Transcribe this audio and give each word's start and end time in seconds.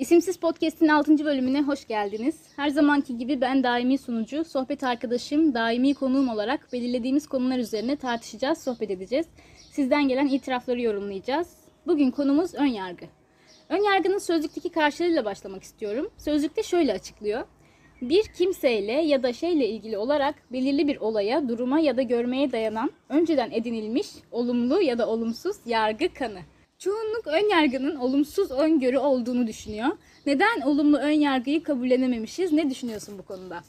İsimsiz 0.00 0.36
Podcast'in 0.36 0.88
6. 0.88 1.24
bölümüne 1.24 1.62
hoş 1.62 1.86
geldiniz. 1.86 2.36
Her 2.56 2.68
zamanki 2.68 3.18
gibi 3.18 3.40
ben 3.40 3.62
daimi 3.62 3.98
sunucu, 3.98 4.44
sohbet 4.44 4.84
arkadaşım, 4.84 5.54
daimi 5.54 5.94
konuğum 5.94 6.28
olarak 6.28 6.72
belirlediğimiz 6.72 7.26
konular 7.26 7.58
üzerine 7.58 7.96
tartışacağız, 7.96 8.58
sohbet 8.58 8.90
edeceğiz. 8.90 9.26
Sizden 9.72 10.08
gelen 10.08 10.26
itirafları 10.26 10.80
yorumlayacağız. 10.80 11.48
Bugün 11.86 12.10
konumuz 12.10 12.54
ön 12.54 12.66
yargı. 12.66 13.06
Ön 13.68 13.84
yargının 13.92 14.18
sözlükteki 14.18 14.68
karşılığıyla 14.68 15.24
başlamak 15.24 15.62
istiyorum. 15.62 16.10
Sözlükte 16.16 16.62
şöyle 16.62 16.92
açıklıyor. 16.92 17.44
Bir 18.02 18.22
kimseyle 18.22 18.92
ya 18.92 19.22
da 19.22 19.32
şeyle 19.32 19.68
ilgili 19.68 19.98
olarak 19.98 20.34
belirli 20.52 20.88
bir 20.88 20.96
olaya, 20.96 21.48
duruma 21.48 21.80
ya 21.80 21.96
da 21.96 22.02
görmeye 22.02 22.52
dayanan 22.52 22.90
önceden 23.08 23.50
edinilmiş 23.50 24.08
olumlu 24.30 24.80
ya 24.82 24.98
da 24.98 25.08
olumsuz 25.08 25.56
yargı 25.66 26.14
kanı. 26.14 26.40
Çoğunluk 26.80 27.26
ön 27.26 27.50
yargının 27.50 27.96
olumsuz 27.96 28.50
öngörü 28.50 28.98
olduğunu 28.98 29.46
düşünüyor. 29.46 29.88
Neden 30.26 30.60
olumlu 30.60 30.96
ön 30.96 31.10
yargıyı 31.10 31.62
kabullenememişiz? 31.62 32.52
Ne 32.52 32.70
düşünüyorsun 32.70 33.18
bu 33.18 33.22
konuda? 33.22 33.62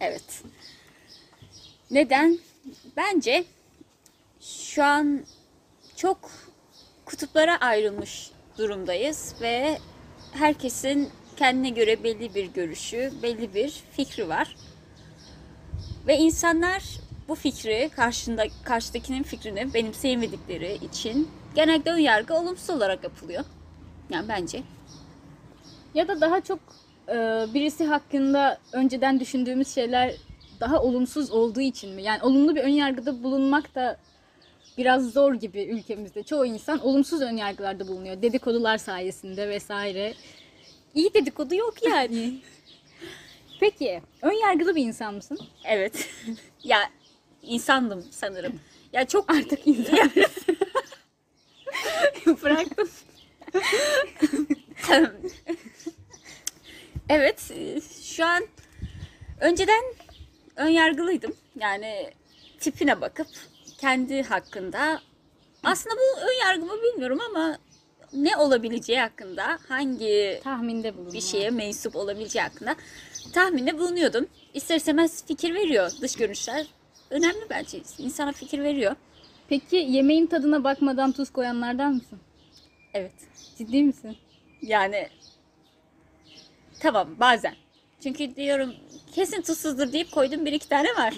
Evet. 0.00 0.42
Neden? 1.90 2.38
Bence 2.96 3.44
şu 4.40 4.84
an 4.84 5.20
çok 5.96 6.30
kutuplara 7.04 7.56
ayrılmış 7.56 8.30
durumdayız 8.58 9.34
ve 9.40 9.78
herkesin 10.32 11.08
kendine 11.36 11.70
göre 11.70 12.04
belli 12.04 12.34
bir 12.34 12.44
görüşü, 12.44 13.12
belli 13.22 13.54
bir 13.54 13.82
fikri 13.92 14.28
var. 14.28 14.56
Ve 16.06 16.16
insanlar 16.16 16.82
bu 17.28 17.34
fikri 17.34 17.90
karşında 17.96 18.46
karşıdakinin 18.64 19.22
fikrini 19.22 19.74
benimseyemedikleri 19.74 20.78
için 20.92 21.28
genelde 21.56 21.90
ön 21.90 21.98
yargı 21.98 22.34
olumsuz 22.34 22.70
olarak 22.70 23.04
yapılıyor. 23.04 23.44
Yani 24.10 24.28
bence. 24.28 24.62
Ya 25.94 26.08
da 26.08 26.20
daha 26.20 26.40
çok 26.40 26.58
e, 27.08 27.14
birisi 27.54 27.84
hakkında 27.84 28.58
önceden 28.72 29.20
düşündüğümüz 29.20 29.74
şeyler 29.74 30.14
daha 30.60 30.82
olumsuz 30.82 31.30
olduğu 31.30 31.60
için 31.60 31.90
mi? 31.94 32.02
Yani 32.02 32.22
olumlu 32.22 32.56
bir 32.56 32.60
ön 32.60 32.68
yargıda 32.68 33.22
bulunmak 33.22 33.74
da 33.74 33.96
biraz 34.78 35.12
zor 35.12 35.34
gibi 35.34 35.62
ülkemizde. 35.62 36.22
Çoğu 36.22 36.46
insan 36.46 36.86
olumsuz 36.86 37.22
ön 37.22 37.36
yargılarda 37.36 37.88
bulunuyor. 37.88 38.22
Dedikodular 38.22 38.78
sayesinde 38.78 39.48
vesaire. 39.48 40.14
İyi 40.94 41.14
dedikodu 41.14 41.54
yok 41.54 41.74
yani. 41.82 42.38
Peki, 43.60 44.02
ön 44.22 44.32
yargılı 44.32 44.74
bir 44.76 44.82
insan 44.82 45.14
mısın? 45.14 45.38
Evet. 45.64 46.08
ya 46.64 46.78
insandım 47.42 48.04
sanırım. 48.10 48.60
Ya 48.92 49.04
çok 49.04 49.30
Artık 49.30 49.66
insan. 49.66 50.10
Bıraktım. 52.42 52.88
evet, 57.08 57.50
e, 57.50 57.80
şu 58.02 58.24
an 58.24 58.42
önceden 59.40 59.84
ön 60.56 60.68
yargılıydım. 60.68 61.34
Yani 61.60 62.12
tipine 62.60 63.00
bakıp 63.00 63.26
kendi 63.78 64.22
hakkında 64.22 65.00
aslında 65.64 65.96
bu 65.96 66.20
ön 66.20 66.46
yargımı 66.46 66.82
bilmiyorum 66.82 67.18
ama 67.30 67.58
ne 68.12 68.36
olabileceği 68.36 69.00
hakkında, 69.00 69.58
hangi 69.68 70.40
Tahminde 70.44 70.96
bulunma. 70.96 71.12
bir 71.12 71.20
şeye 71.20 71.50
mensup 71.50 71.96
olabileceği 71.96 72.42
hakkında 72.42 72.76
tahminde 73.32 73.78
bulunuyordum. 73.78 74.26
İster 74.54 74.76
istemez 74.76 75.24
fikir 75.26 75.54
veriyor 75.54 75.90
dış 76.00 76.16
görünüşler. 76.16 76.66
Önemli 77.10 77.46
bence. 77.50 77.82
İnsana 77.98 78.32
fikir 78.32 78.62
veriyor. 78.62 78.96
Peki 79.48 79.76
yemeğin 79.76 80.26
tadına 80.26 80.64
bakmadan 80.64 81.12
tuz 81.12 81.30
koyanlardan 81.30 81.94
mısın? 81.94 82.18
Evet. 82.94 83.12
Ciddi 83.58 83.82
misin? 83.82 84.16
Yani 84.62 85.08
tamam 86.80 87.08
bazen. 87.20 87.54
Çünkü 88.02 88.36
diyorum 88.36 88.74
kesin 89.14 89.42
tuzsuzdur 89.42 89.92
deyip 89.92 90.12
koydum 90.12 90.46
bir 90.46 90.52
iki 90.52 90.68
tane 90.68 90.88
var. 90.88 91.14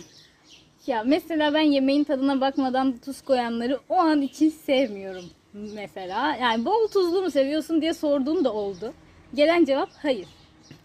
Ya 0.86 1.02
mesela 1.06 1.54
ben 1.54 1.60
yemeğin 1.60 2.04
tadına 2.04 2.40
bakmadan 2.40 2.98
tuz 2.98 3.20
koyanları 3.20 3.80
o 3.88 3.94
an 3.94 4.22
için 4.22 4.50
sevmiyorum 4.50 5.24
mesela. 5.52 6.36
Yani 6.36 6.64
bol 6.64 6.88
tuzlu 6.88 7.22
mu 7.22 7.30
seviyorsun 7.30 7.80
diye 7.80 7.94
sorduğum 7.94 8.44
da 8.44 8.52
oldu. 8.52 8.94
Gelen 9.34 9.64
cevap 9.64 9.90
hayır. 10.02 10.28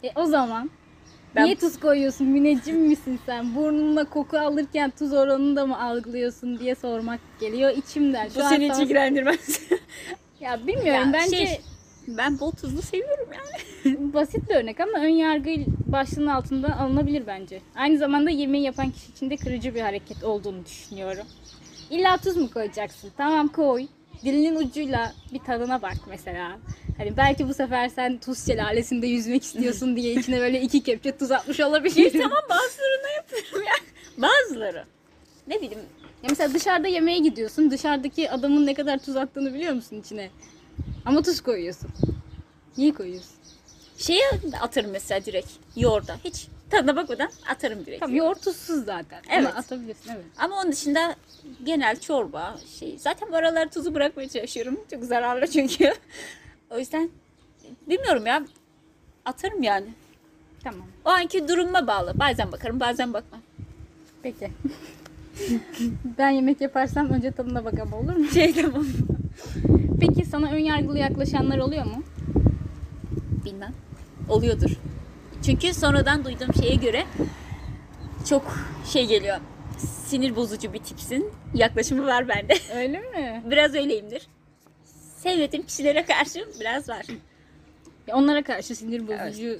E 0.03 0.11
o 0.15 0.25
zaman 0.25 0.69
Ben- 1.35 1.45
niye 1.45 1.55
tuz 1.55 1.79
koyuyorsun? 1.79 2.27
Müneccim 2.27 2.77
misin 2.77 3.19
sen? 3.25 3.55
Burnunla 3.55 4.03
koku 4.03 4.37
alırken 4.37 4.91
tuz 4.99 5.13
oranını 5.13 5.55
da 5.55 5.65
mı 5.65 5.83
algılıyorsun 5.83 6.59
diye 6.59 6.75
sormak 6.75 7.19
geliyor 7.39 7.71
içimden. 7.77 8.29
Şu 8.29 8.35
Bu 8.35 8.43
seni 8.49 8.71
hiç 8.71 8.79
ilgilendirmez. 8.79 9.61
Ya 10.39 10.67
bilmiyorum 10.67 11.07
Ya 11.07 11.13
bence 11.13 11.47
şey, 11.47 11.61
ben 12.07 12.39
bol 12.39 12.51
tuzlu 12.51 12.81
seviyorum 12.81 13.27
yani. 13.33 14.13
basit 14.13 14.49
bir 14.49 14.55
örnek 14.55 14.79
ama 14.79 14.91
ön 14.97 15.07
yargı 15.07 15.51
başlığının 15.87 16.27
altından 16.27 16.71
alınabilir 16.71 17.23
bence. 17.27 17.61
Aynı 17.75 17.97
zamanda 17.97 18.29
yemeği 18.29 18.63
yapan 18.63 18.89
kişi 18.91 19.11
için 19.11 19.29
de 19.29 19.37
kırıcı 19.37 19.75
bir 19.75 19.81
hareket 19.81 20.23
olduğunu 20.23 20.65
düşünüyorum. 20.65 21.25
İlla 21.89 22.17
tuz 22.17 22.37
mu 22.37 22.51
koyacaksın? 22.51 23.11
Tamam 23.17 23.47
koy. 23.47 23.87
Dilinin 24.23 24.55
ucuyla 24.55 25.13
bir 25.33 25.39
tadına 25.39 25.81
bak 25.81 25.97
mesela. 26.07 26.59
Hani 26.97 27.17
belki 27.17 27.49
bu 27.49 27.53
sefer 27.53 27.89
sen 27.89 28.17
tuz 28.17 28.45
şelalesinde 28.45 29.07
yüzmek 29.07 29.43
istiyorsun 29.43 29.95
diye 29.95 30.13
içine 30.13 30.39
böyle 30.39 30.61
iki 30.61 30.83
kepçe 30.83 31.17
tuz 31.17 31.31
atmış 31.31 31.59
olabilir. 31.59 32.11
tamam 32.11 32.43
bazılarını 32.49 33.15
yapıyorum 33.15 33.63
ya. 33.67 33.73
Bazıları. 34.17 34.85
Ne 35.47 35.55
bileyim 35.55 35.79
Ya 36.23 36.29
mesela 36.29 36.53
dışarıda 36.53 36.87
yemeğe 36.87 37.17
gidiyorsun. 37.19 37.71
Dışarıdaki 37.71 38.31
adamın 38.31 38.65
ne 38.65 38.73
kadar 38.73 38.97
tuz 38.97 39.15
attığını 39.15 39.53
biliyor 39.53 39.73
musun 39.73 40.01
içine? 40.05 40.29
Ama 41.05 41.21
tuz 41.21 41.41
koyuyorsun. 41.41 41.89
Niye 42.77 42.93
koyuyorsun? 42.93 43.31
şeye 43.97 44.25
atarım 44.61 44.91
mesela 44.91 45.25
direkt 45.25 45.49
yoğurda. 45.75 46.17
Hiç 46.23 46.47
tadına 46.73 46.95
bakmadan 46.95 47.29
atarım 47.49 47.85
direkt. 47.85 47.99
Tamam 47.99 48.15
yoğurt 48.15 48.43
tuzsuz 48.43 48.85
zaten. 48.85 49.21
Evet. 49.29 49.47
Ama 49.47 49.59
atabilirsin 49.59 50.11
evet. 50.11 50.25
Ama 50.37 50.61
onun 50.61 50.71
dışında 50.71 51.15
genel 51.63 51.99
çorba 51.99 52.55
şey. 52.79 52.97
Zaten 52.97 53.31
bu 53.31 53.35
aralar 53.35 53.71
tuzu 53.71 53.93
bırakmaya 53.95 54.29
çalışıyorum. 54.29 54.79
Çok 54.91 55.03
zararlı 55.03 55.47
çünkü. 55.47 55.93
o 56.69 56.79
yüzden 56.79 57.09
bilmiyorum 57.87 58.25
ya. 58.25 58.43
Atarım 59.25 59.63
yani. 59.63 59.87
Tamam. 60.63 60.87
O 61.05 61.09
anki 61.09 61.47
durumuma 61.47 61.87
bağlı. 61.87 62.19
Bazen 62.19 62.51
bakarım 62.51 62.79
bazen 62.79 63.13
bakmam. 63.13 63.41
Peki. 64.23 64.51
ben 66.17 66.29
yemek 66.29 66.61
yaparsam 66.61 67.09
önce 67.09 67.31
tadına 67.31 67.65
bakalım 67.65 67.93
olur 67.93 68.15
mu? 68.15 68.25
Şey 68.25 68.53
tamam. 68.53 68.85
Peki 69.99 70.25
sana 70.25 70.51
ön 70.51 70.59
yargılı 70.59 70.99
yaklaşanlar 70.99 71.57
oluyor 71.57 71.85
mu? 71.85 72.03
Bilmem. 73.45 73.73
Oluyordur. 74.29 74.71
Çünkü 75.45 75.73
sonradan 75.73 76.25
duyduğum 76.25 76.53
şeye 76.61 76.75
göre 76.75 77.05
çok 78.29 78.57
şey 78.93 79.05
geliyor. 79.07 79.37
Sinir 80.05 80.35
bozucu 80.35 80.73
bir 80.73 80.79
tipsin. 80.79 81.31
Yaklaşımı 81.53 82.05
var 82.05 82.27
bende. 82.27 82.53
Öyle 82.75 82.99
mi? 82.99 83.43
biraz 83.45 83.75
öyleyimdir. 83.75 84.27
Sevmediğim 85.17 85.65
kişilere 85.65 86.05
karşı 86.05 86.47
biraz 86.59 86.89
var. 86.89 87.05
Ya 88.07 88.15
onlara 88.15 88.43
karşı 88.43 88.75
sinir 88.75 89.07
bozucu 89.07 89.59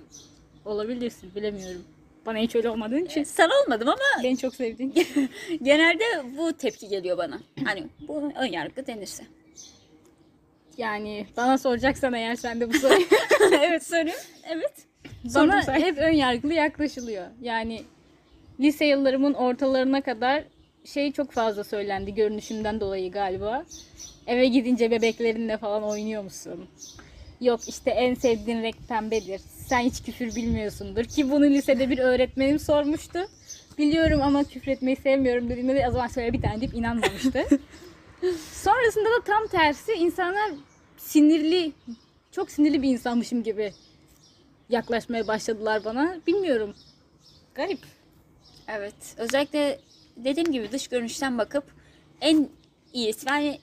olabilirsin 0.65 1.35
bilemiyorum. 1.35 1.81
Bana 2.25 2.37
hiç 2.37 2.55
öyle 2.55 2.69
olmadığın 2.69 3.05
için. 3.05 3.23
Sana 3.23 3.51
olmadım 3.63 3.87
ama 3.87 4.23
Beni 4.23 4.37
çok 4.37 4.55
sevdiğin 4.55 4.93
genelde 5.61 6.03
bu 6.37 6.53
tepki 6.53 6.87
geliyor 6.87 7.17
bana. 7.17 7.39
Hani 7.65 7.83
bu 8.07 8.31
ön 8.35 8.45
yargı 8.45 8.87
denirse. 8.87 9.23
Yani 10.77 11.27
bana 11.37 11.57
soracaksan 11.57 12.13
eğer 12.13 12.35
sen 12.35 12.59
de 12.61 12.73
bu 12.73 12.73
soruyu. 12.73 13.05
evet 13.61 13.85
sorayım. 13.85 14.17
Evet. 14.49 14.73
Bana 15.23 15.31
Sordum 15.31 15.61
sen. 15.65 15.79
hep 15.79 15.97
ön 15.97 16.11
yargılı 16.11 16.53
yaklaşılıyor. 16.53 17.25
Yani 17.41 17.81
lise 18.59 18.85
yıllarımın 18.85 19.33
ortalarına 19.33 20.01
kadar 20.01 20.43
şey 20.85 21.11
çok 21.11 21.31
fazla 21.31 21.63
söylendi 21.63 22.13
görünüşümden 22.13 22.79
dolayı 22.79 23.11
galiba. 23.11 23.65
Eve 24.27 24.47
gidince 24.47 24.91
bebeklerinle 24.91 25.57
falan 25.57 25.83
oynuyor 25.83 26.23
musun? 26.23 26.67
Yok 27.41 27.59
işte 27.67 27.91
en 27.91 28.13
sevdiğin 28.13 28.63
renk 28.63 28.87
pembedir. 28.89 29.41
Sen 29.67 29.79
hiç 29.79 30.03
küfür 30.03 30.35
bilmiyorsundur. 30.35 31.03
Ki 31.03 31.31
bunu 31.31 31.45
lisede 31.45 31.89
bir 31.89 31.97
öğretmenim 31.97 32.59
sormuştu. 32.59 33.19
Biliyorum 33.77 34.21
ama 34.21 34.43
küfretmeyi 34.43 34.95
sevmiyorum 34.95 35.49
dediğimde 35.49 35.75
de 35.75 35.87
o 35.89 35.91
zaman 35.91 36.07
söyle 36.07 36.33
bir 36.33 36.41
tane 36.41 36.61
deyip 36.61 36.73
inanmamıştı. 36.73 37.43
Sonrasında 38.53 39.05
da 39.05 39.23
tam 39.25 39.47
tersi 39.47 39.91
insanlar 39.93 40.51
sinirli, 40.97 41.71
çok 42.31 42.51
sinirli 42.51 42.81
bir 42.81 42.89
insanmışım 42.89 43.43
gibi 43.43 43.73
yaklaşmaya 44.69 45.27
başladılar 45.27 45.85
bana. 45.85 46.17
Bilmiyorum. 46.27 46.75
Garip. 47.55 47.79
Evet. 48.67 49.15
Özellikle 49.17 49.79
dediğim 50.17 50.51
gibi 50.51 50.71
dış 50.71 50.87
görünüşten 50.87 51.37
bakıp 51.37 51.63
en 52.21 52.49
iyisi 52.93 53.27
yani 53.29 53.59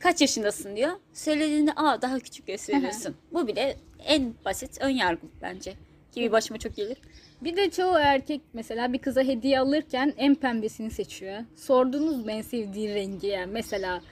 kaç 0.00 0.20
yaşındasın 0.20 0.76
diyor. 0.76 0.92
Söylediğinde 1.14 1.72
aa 1.76 2.02
daha 2.02 2.18
küçük 2.18 2.46
gösteriyorsun. 2.46 3.16
Bu 3.32 3.46
bile 3.46 3.76
en 4.04 4.34
basit 4.44 4.78
ön 4.80 4.88
yargı 4.88 5.26
bence. 5.42 5.74
Ki 6.12 6.32
başıma 6.32 6.58
çok 6.58 6.76
gelir. 6.76 6.96
Bir 7.40 7.56
de 7.56 7.70
çoğu 7.70 7.98
erkek 7.98 8.40
mesela 8.52 8.92
bir 8.92 8.98
kıza 8.98 9.22
hediye 9.22 9.60
alırken 9.60 10.14
en 10.16 10.34
pembesini 10.34 10.90
seçiyor. 10.90 11.38
Sordunuz 11.56 12.24
mu 12.24 12.30
en 12.30 12.42
sevdiği 12.42 12.94
rengi 12.94 13.26
yani 13.26 13.52
mesela 13.52 14.02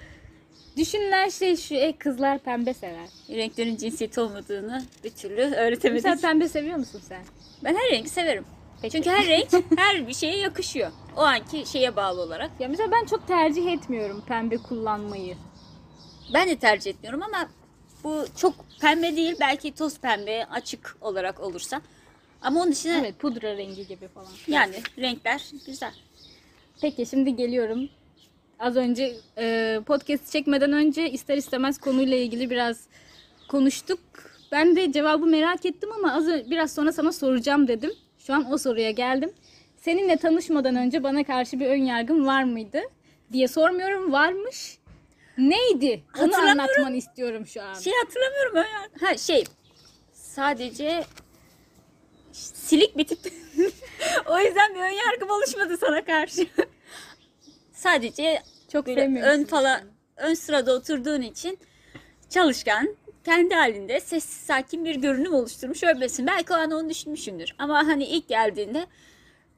Düşünülen 0.79 1.29
şey 1.29 1.57
şu, 1.57 1.75
e, 1.75 1.93
kızlar 1.93 2.39
pembe 2.39 2.75
sever. 2.75 3.09
Renklerin 3.31 3.77
cinsiyeti 3.77 4.21
olmadığını 4.21 4.85
bir 5.05 5.11
türlü 5.11 5.41
öğretemedik. 5.41 6.03
Sen 6.03 6.21
pembe 6.21 6.49
seviyor 6.49 6.77
musun 6.77 7.01
sen? 7.09 7.25
Ben 7.65 7.75
her 7.75 7.91
rengi 7.91 8.09
severim. 8.09 8.45
Peki. 8.83 8.93
Çünkü 8.97 9.11
her 9.11 9.27
renk 9.27 9.49
her 9.77 10.09
bir 10.09 10.15
şeye 10.15 10.37
yakışıyor. 10.37 10.91
O 11.17 11.21
anki 11.21 11.67
şeye 11.67 11.97
bağlı 11.97 12.21
olarak. 12.21 12.51
Ya 12.61 12.69
mesela 12.69 12.91
ben 12.91 13.07
çok 13.07 13.29
tercih 13.29 13.73
etmiyorum 13.73 14.25
pembe 14.29 14.57
kullanmayı. 14.57 15.37
Ben 16.35 16.49
de 16.49 16.57
tercih 16.57 16.91
etmiyorum 16.91 17.23
ama 17.23 17.49
bu 18.05 18.25
çok 18.37 18.55
pembe 18.81 19.17
değil. 19.17 19.37
Belki 19.41 19.75
toz 19.75 19.99
pembe 19.99 20.45
açık 20.45 20.97
olarak 21.01 21.41
olursa. 21.41 21.81
Ama 22.43 22.63
onun 22.63 22.73
dışında 22.73 22.93
Evet 22.99 23.19
pudra 23.19 23.57
rengi 23.57 23.87
gibi 23.87 24.09
falan. 24.09 24.29
yani 24.49 24.75
renkler 24.99 25.51
güzel. 25.67 25.95
Peki 26.81 27.07
şimdi 27.07 27.37
geliyorum. 27.37 27.89
Az 28.59 28.77
önce 28.77 29.17
e, 29.39 29.81
podcast 29.87 30.33
çekmeden 30.33 30.73
önce 30.73 31.11
ister 31.11 31.37
istemez 31.37 31.79
konuyla 31.79 32.17
ilgili 32.17 32.51
biraz 32.51 32.81
konuştuk. 33.49 34.01
Ben 34.53 34.77
de 34.77 34.93
cevabı 34.93 35.27
merak 35.27 35.67
ettim 35.67 35.93
ama 35.93 36.13
az 36.15 36.29
ö- 36.29 36.51
biraz 36.51 36.73
sonra 36.75 36.93
sana 36.93 37.13
soracağım 37.13 37.69
dedim. 37.69 37.91
Şu 38.19 38.35
an 38.35 38.53
o 38.53 38.59
soruya 38.59 38.91
geldim. 38.91 39.33
Seninle 39.77 40.17
tanışmadan 40.17 40.77
önce 40.77 41.03
bana 41.03 41.25
karşı 41.25 41.61
bir 41.61 41.67
ön 41.67 41.83
yargın 41.83 42.27
var 42.27 42.45
mıydı 42.45 42.81
diye 43.33 43.49
sormuyorum. 43.49 44.13
Varmış. 44.13 44.79
Neydi? 45.39 46.03
Onu 46.21 46.37
anlatmanı 46.37 46.97
istiyorum 46.97 47.47
şu 47.47 47.63
an. 47.63 47.75
Şey 47.75 47.93
hatırlamıyorum 48.05 48.55
ön 48.55 48.81
yargı- 48.81 49.07
Ha 49.07 49.17
şey 49.17 49.45
sadece 50.13 51.05
silik 52.33 52.97
bir 52.97 53.05
tip. 53.07 53.19
o 54.27 54.39
yüzden 54.39 54.75
bir 54.75 54.81
ön 54.81 54.95
yargım 55.07 55.31
oluşmadı 55.31 55.77
sana 55.77 56.05
karşı. 56.05 56.47
Sadece 57.79 58.43
Çok 58.73 58.89
ön 58.89 59.45
falan 59.45 59.81
ön 60.17 60.35
sırada 60.35 60.75
oturduğun 60.75 61.23
için 61.23 61.59
çalışkan, 62.31 62.97
kendi 63.25 63.55
halinde 63.55 64.01
sessiz 64.01 64.47
sakin 64.47 64.85
bir 64.85 64.97
görünüm 64.97 65.35
oluşturmuş 65.35 65.85
olabilirsin. 65.85 66.27
Belki 66.27 66.53
o 66.53 66.57
an 66.57 66.71
onu 66.71 66.91
düşünmüşümdür. 66.91 67.55
Ama 67.59 67.87
hani 67.87 68.05
ilk 68.05 68.29
geldiğinde 68.29 68.87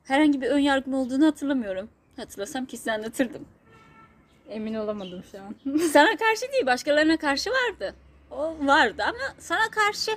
herhangi 0.04 0.40
bir 0.40 0.46
ön 0.46 0.58
yargım 0.58 0.94
olduğunu 0.94 1.26
hatırlamıyorum. 1.26 1.88
Hatırlasam 2.16 2.66
kesin 2.66 2.90
anlatırdım. 2.90 3.48
Emin 4.48 4.74
olamadım 4.74 5.24
şu 5.32 5.38
an. 5.38 5.78
Sana 5.78 6.16
karşı 6.16 6.52
değil, 6.52 6.66
başkalarına 6.66 7.16
karşı 7.16 7.50
vardı. 7.50 7.94
O 8.30 8.56
vardı 8.66 9.02
ama 9.02 9.34
sana 9.38 9.70
karşı 9.70 10.10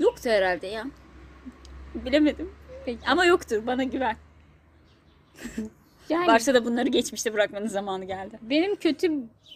yoktu 0.00 0.30
herhalde 0.30 0.66
ya. 0.66 0.84
Bilemedim. 1.94 2.54
Peki. 2.84 3.00
Ama 3.06 3.24
yoktur, 3.24 3.66
bana 3.66 3.84
güven. 3.84 4.16
Yani 6.08 6.26
Varsa 6.26 6.54
da 6.54 6.64
bunları 6.64 6.88
geçmişte 6.88 7.34
bırakmanın 7.34 7.66
zamanı 7.66 8.04
geldi. 8.04 8.38
benim 8.42 8.76
kötü 8.76 9.12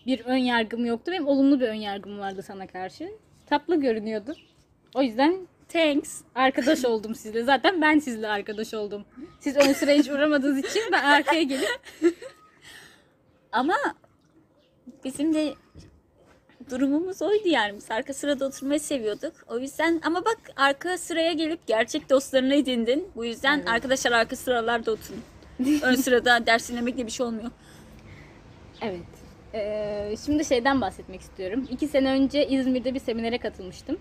bir 0.06 0.20
ön 0.24 0.36
yargım 0.36 0.86
yoktu. 0.86 1.12
Benim 1.12 1.26
olumlu 1.26 1.60
bir 1.60 1.68
ön 1.68 1.74
yargım 1.74 2.18
vardı 2.18 2.42
sana 2.42 2.66
karşı. 2.66 3.08
Tatlı 3.46 3.80
görünüyordu. 3.80 4.34
O 4.94 5.02
yüzden 5.02 5.36
Thanks. 5.68 6.20
arkadaş 6.34 6.84
oldum 6.84 7.14
sizle. 7.14 7.42
Zaten 7.42 7.82
ben 7.82 7.98
sizle 7.98 8.28
arkadaş 8.28 8.74
oldum. 8.74 9.04
Siz 9.40 9.56
ön 9.56 9.72
sıraya 9.72 9.98
hiç 9.98 10.08
uğramadığınız 10.08 10.58
için 10.58 10.82
ben 10.92 11.04
arkaya 11.04 11.42
gelip 11.42 11.80
Ama 13.52 13.74
bizim 15.04 15.34
de 15.34 15.54
durumumuz 16.70 17.22
oydu 17.22 17.48
yani. 17.48 17.76
Biz 17.76 17.90
arka 17.90 18.14
sırada 18.14 18.46
oturmayı 18.46 18.80
seviyorduk. 18.80 19.32
O 19.48 19.58
yüzden 19.58 20.00
ama 20.04 20.24
bak 20.24 20.38
arka 20.56 20.98
sıraya 20.98 21.32
gelip 21.32 21.66
gerçek 21.66 22.10
dostlarını 22.10 22.54
edindin. 22.54 23.08
Bu 23.16 23.24
yüzden 23.24 23.62
arkadaşlar 23.66 24.12
arka 24.12 24.36
sıralarda 24.36 24.92
oturun. 24.92 25.20
Ön 25.82 25.94
sırada 25.94 26.46
ders 26.46 26.70
dinlemekle 26.70 27.06
bir 27.06 27.10
şey 27.10 27.26
olmuyor. 27.26 27.50
Evet. 28.82 29.00
Ee, 29.54 30.14
şimdi 30.24 30.44
şeyden 30.44 30.80
bahsetmek 30.80 31.20
istiyorum. 31.20 31.66
İki 31.70 31.88
sene 31.88 32.10
önce 32.10 32.48
İzmir'de 32.48 32.94
bir 32.94 32.98
seminere 33.00 33.38
katılmıştım. 33.38 33.98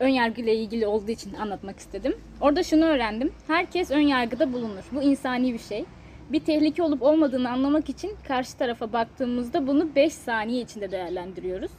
Ön 0.00 0.08
yargıyla 0.08 0.52
ilgili 0.52 0.86
olduğu 0.86 1.10
için 1.10 1.34
anlatmak 1.34 1.78
istedim. 1.78 2.16
Orada 2.40 2.62
şunu 2.62 2.84
öğrendim. 2.84 3.32
Herkes 3.46 3.90
ön 3.90 4.00
yargıda 4.00 4.52
bulunur. 4.52 4.84
Bu 4.92 5.02
insani 5.02 5.52
bir 5.52 5.58
şey. 5.58 5.84
Bir 6.30 6.40
tehlike 6.40 6.82
olup 6.82 7.02
olmadığını 7.02 7.50
anlamak 7.50 7.88
için 7.88 8.12
karşı 8.28 8.58
tarafa 8.58 8.92
baktığımızda 8.92 9.66
bunu 9.66 9.94
5 9.94 10.12
saniye 10.12 10.62
içinde 10.62 10.90
değerlendiriyoruz. 10.90 11.70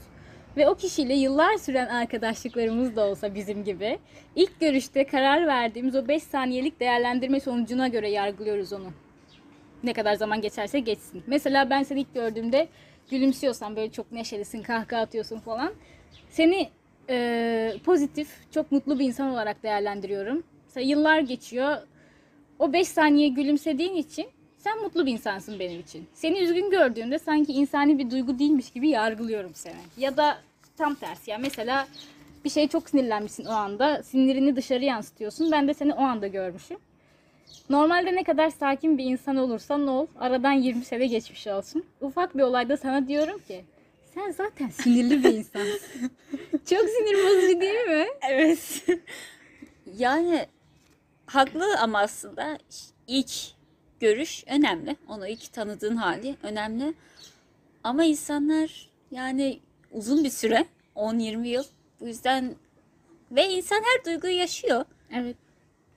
Ve 0.57 0.67
o 0.69 0.75
kişiyle 0.75 1.13
yıllar 1.13 1.57
süren 1.57 1.87
arkadaşlıklarımız 1.87 2.95
da 2.95 3.07
olsa 3.07 3.35
bizim 3.35 3.63
gibi 3.63 3.99
ilk 4.35 4.59
görüşte 4.59 5.07
karar 5.07 5.47
verdiğimiz 5.47 5.95
o 5.95 6.07
5 6.07 6.23
saniyelik 6.23 6.79
değerlendirme 6.79 7.39
sonucuna 7.39 7.87
göre 7.87 8.09
yargılıyoruz 8.09 8.73
onu 8.73 8.91
ne 9.83 9.93
kadar 9.93 10.15
zaman 10.15 10.41
geçerse 10.41 10.79
geçsin. 10.79 11.23
Mesela 11.27 11.69
ben 11.69 11.83
seni 11.83 11.99
ilk 11.99 12.13
gördüğümde 12.13 12.67
gülümsüyorsan 13.09 13.75
böyle 13.75 13.91
çok 13.91 14.11
neşelisin, 14.11 14.63
kahkaha 14.63 15.01
atıyorsun 15.01 15.39
falan. 15.39 15.73
Seni 16.29 16.69
e, 17.09 17.73
pozitif, 17.85 18.51
çok 18.51 18.71
mutlu 18.71 18.99
bir 18.99 19.05
insan 19.05 19.31
olarak 19.31 19.63
değerlendiriyorum. 19.63 20.43
Mesela 20.65 20.87
yıllar 20.87 21.19
geçiyor. 21.19 21.77
O 22.59 22.73
5 22.73 22.87
saniye 22.87 23.27
gülümsediğin 23.27 23.95
için 23.95 24.27
sen 24.65 24.81
mutlu 24.81 25.05
bir 25.05 25.11
insansın 25.11 25.59
benim 25.59 25.79
için. 25.79 26.07
Seni 26.13 26.39
üzgün 26.39 26.69
gördüğümde 26.69 27.19
sanki 27.19 27.53
insani 27.53 27.99
bir 27.99 28.11
duygu 28.11 28.39
değilmiş 28.39 28.69
gibi 28.71 28.89
yargılıyorum 28.89 29.51
seni. 29.55 29.75
Ya 29.97 30.17
da 30.17 30.37
tam 30.77 30.95
tersi 30.95 31.31
ya 31.31 31.37
mesela 31.37 31.87
bir 32.45 32.49
şeye 32.49 32.67
çok 32.67 32.89
sinirlenmişsin 32.89 33.45
o 33.45 33.51
anda. 33.51 34.03
Sinirini 34.03 34.55
dışarı 34.55 34.83
yansıtıyorsun. 34.83 35.51
Ben 35.51 35.67
de 35.67 35.73
seni 35.73 35.93
o 35.93 36.01
anda 36.01 36.27
görmüşüm. 36.27 36.77
Normalde 37.69 38.15
ne 38.15 38.23
kadar 38.23 38.49
sakin 38.49 38.97
bir 38.97 39.03
insan 39.03 39.35
olursan 39.35 39.87
ol, 39.87 40.07
aradan 40.19 40.51
20 40.51 40.85
sene 40.85 41.07
geçmiş 41.07 41.47
olsun. 41.47 41.85
Ufak 42.01 42.37
bir 42.37 42.43
olayda 42.43 42.77
sana 42.77 43.07
diyorum 43.07 43.39
ki, 43.47 43.65
sen 44.13 44.31
zaten 44.31 44.69
sinirli 44.69 45.23
bir 45.23 45.33
insansın. 45.33 46.11
Çok 46.51 46.89
sinir 46.89 47.25
bozucu 47.25 47.61
değil 47.61 47.87
mi? 47.87 48.05
Evet. 48.29 48.85
yani 49.97 50.45
haklı 51.25 51.79
ama 51.79 51.99
aslında 51.99 52.57
ilk 53.07 53.54
görüş 53.99 54.43
önemli. 54.47 54.95
Onu 55.07 55.27
ilk 55.27 55.53
tanıdığın 55.53 55.95
hali 55.95 56.35
önemli. 56.43 56.93
Ama 57.83 58.03
insanlar 58.03 58.89
yani 59.11 59.59
uzun 59.91 60.23
bir 60.23 60.29
süre 60.29 60.65
10-20 60.95 61.47
yıl 61.47 61.63
bu 61.99 62.07
yüzden 62.07 62.55
ve 63.31 63.49
insan 63.49 63.81
her 63.83 64.05
duyguyu 64.05 64.37
yaşıyor. 64.37 64.85
Evet. 65.13 65.35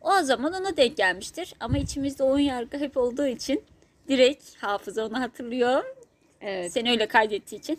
O 0.00 0.22
zaman 0.22 0.52
ona 0.52 0.76
denk 0.76 0.96
gelmiştir. 0.96 1.54
Ama 1.60 1.78
içimizde 1.78 2.22
oyun 2.22 2.44
yargı 2.44 2.78
hep 2.78 2.96
olduğu 2.96 3.26
için 3.26 3.64
direkt 4.08 4.56
hafıza 4.62 5.06
onu 5.06 5.20
hatırlıyor. 5.20 5.84
Evet. 6.40 6.72
Seni 6.72 6.90
öyle 6.90 7.06
kaydettiği 7.06 7.60
için. 7.60 7.78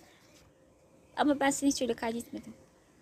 Ama 1.17 1.39
ben 1.39 1.49
seni 1.49 1.69
hiç 1.69 1.81
öyle 1.81 1.93
kaydetmedim. 1.93 2.53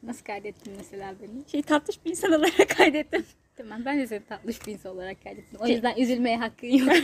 Nasıl 0.03 0.25
kaydettin 0.25 0.73
mesela 0.77 1.15
beni? 1.21 1.49
Şey 1.51 1.61
tatlış 1.61 2.05
bir 2.05 2.09
insan 2.09 2.31
olarak 2.31 2.69
kaydettim. 2.77 3.25
Tamam 3.57 3.85
ben 3.85 3.99
de 3.99 4.07
seni 4.07 4.25
tatlış 4.25 4.67
bir 4.67 4.73
insan 4.73 4.95
olarak 4.95 5.23
kaydettim. 5.23 5.59
O 5.61 5.67
yüzden 5.67 5.95
üzülmeye 5.97 6.37
hakkın 6.37 6.67
yok. 6.67 6.89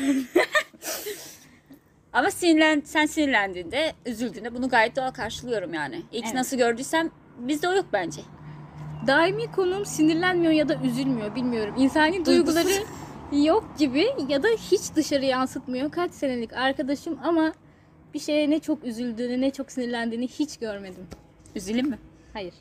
Ama 2.13 2.31
sinirlen, 2.31 2.81
sen 2.85 3.05
sinirlendiğinde, 3.05 3.93
üzüldüğünde 4.05 4.55
bunu 4.55 4.69
gayet 4.69 4.95
doğal 4.95 5.11
karşılıyorum 5.11 5.73
yani. 5.73 6.01
İlk 6.11 6.25
Evet. 6.25 6.33
nasıl 6.33 6.57
gördüysem 6.57 7.11
bizde 7.37 7.69
o 7.69 7.73
yok 7.73 7.85
bence. 7.93 8.21
Daimi 9.07 9.51
konum 9.51 9.85
sinirlenmiyor 9.85 10.53
ya 10.53 10.69
da 10.69 10.75
üzülmüyor 10.83 11.35
bilmiyorum. 11.35 11.75
İnsani 11.77 12.25
duyguları 12.25 12.83
yok 13.31 13.77
gibi 13.77 14.05
ya 14.27 14.43
da 14.43 14.47
hiç 14.47 14.95
dışarı 14.95 15.25
yansıtmıyor. 15.25 15.91
Kaç 15.91 16.13
senelik 16.13 16.53
arkadaşım 16.53 17.19
ama 17.23 17.53
bir 18.13 18.19
şeye 18.19 18.49
ne 18.49 18.59
çok 18.59 18.83
üzüldüğünü 18.83 19.41
ne 19.41 19.51
çok 19.51 19.71
sinirlendiğini 19.71 20.27
hiç 20.27 20.57
görmedim. 20.57 21.07
Üzüleyim 21.55 21.89
mi? 21.89 21.99
Hayır. 22.33 22.53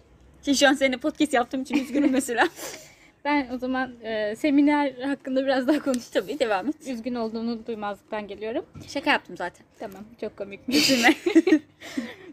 Ki 0.42 0.54
şu 0.54 0.68
an 0.68 0.74
seninle 0.74 0.96
podcast 0.96 1.32
yaptığım 1.32 1.62
için 1.62 1.74
üzgünüm 1.74 2.10
mesela. 2.12 2.48
Ben 3.24 3.48
o 3.54 3.58
zaman 3.58 3.92
e, 4.02 4.36
seminer 4.36 4.92
hakkında 4.92 5.44
biraz 5.44 5.68
daha 5.68 5.78
konuştum. 5.78 6.22
Tabii 6.22 6.38
devam 6.38 6.68
et. 6.68 6.74
Üzgün 6.86 7.14
olduğunu 7.14 7.66
duymazlıktan 7.66 8.28
geliyorum. 8.28 8.64
Şaka 8.88 9.10
yaptım 9.10 9.36
zaten. 9.36 9.66
Tamam, 9.78 10.04
çok 10.20 10.36
komikmiş. 10.36 10.76
Üzülme. 10.76 11.14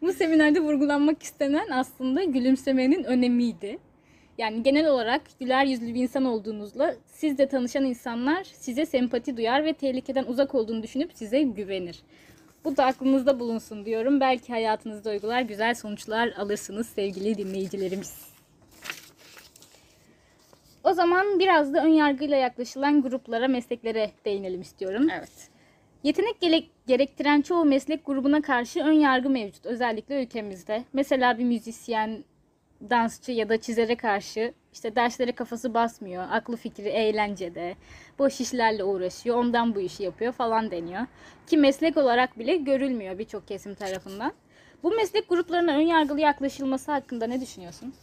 Bu 0.02 0.14
seminerde 0.14 0.60
vurgulanmak 0.60 1.24
istenen 1.24 1.70
aslında 1.70 2.24
gülümsemenin 2.24 3.04
önemiydi. 3.04 3.80
Yani 4.38 4.64
genel 4.64 4.88
olarak 4.88 5.22
güler 5.40 5.66
yüzlü 5.66 5.94
bir 5.94 6.02
insan 6.02 6.26
olduğunuzla 6.26 6.96
sizle 7.08 7.48
tanışan 7.48 7.86
insanlar 7.86 8.44
size 8.44 8.86
sempati 8.86 9.38
duyar 9.38 9.66
ve 9.66 9.74
tehlikeden 9.74 10.24
uzak 10.24 10.56
olduğunu 10.56 10.84
düşünüp 10.84 11.12
size 11.14 11.42
güvenir. 11.42 12.00
Bu 12.66 12.78
da 12.78 12.86
aklınızda 12.86 13.40
bulunsun 13.40 13.86
diyorum. 13.86 14.20
Belki 14.20 14.54
hayatınızda 14.54 15.10
uygular 15.10 15.42
güzel 15.42 15.76
sonuçlar 15.76 16.34
alırsınız 16.38 16.90
sevgili 16.90 17.38
dinleyicilerimiz. 17.38 18.29
O 20.84 20.94
zaman 20.94 21.40
biraz 21.40 21.74
da 21.74 21.84
ön 21.84 21.88
yargıyla 21.94 22.38
yaklaşılan 22.38 23.02
gruplara, 23.02 23.48
mesleklere 23.48 24.12
değinelim 24.26 24.62
istiyorum. 24.62 25.08
evet. 25.12 25.50
Yetenek 26.04 26.42
gerek- 26.42 26.70
gerektiren 26.88 27.42
çoğu 27.42 27.66
meslek 27.66 28.06
grubuna 28.06 28.42
karşı 28.42 28.84
ön 28.84 28.92
yargı 28.92 29.30
mevcut. 29.30 29.66
Özellikle 29.66 30.24
ülkemizde. 30.24 30.84
Mesela 30.94 31.38
bir 31.38 31.44
müzisyen, 31.44 32.24
dansçı 32.90 33.32
ya 33.32 33.50
da 33.50 33.62
çizere 33.62 33.96
karşı 33.96 34.54
işte 34.74 34.96
derslere 34.96 35.32
kafası 35.32 35.74
basmıyor. 35.74 36.28
Aklı 36.32 36.58
fikri 36.58 36.88
eğlencede. 36.88 37.76
Boş 38.20 38.42
işlerle 38.42 38.84
uğraşıyor. 38.84 39.38
Ondan 39.38 39.76
bu 39.76 39.80
işi 39.80 40.04
yapıyor 40.04 40.34
falan 40.34 40.72
deniyor. 40.72 41.06
Ki 41.48 41.58
meslek 41.58 41.98
olarak 41.98 42.40
bile 42.40 42.56
görülmüyor 42.56 43.20
birçok 43.20 43.48
kesim 43.48 43.76
tarafından. 43.76 44.34
Bu 44.84 44.92
meslek 44.92 45.30
gruplarına 45.30 45.72
ön 45.72 45.82
yargılı 45.88 46.20
yaklaşılması 46.20 46.92
hakkında 46.92 47.28
ne 47.28 47.42
düşünüyorsun? 47.42 47.94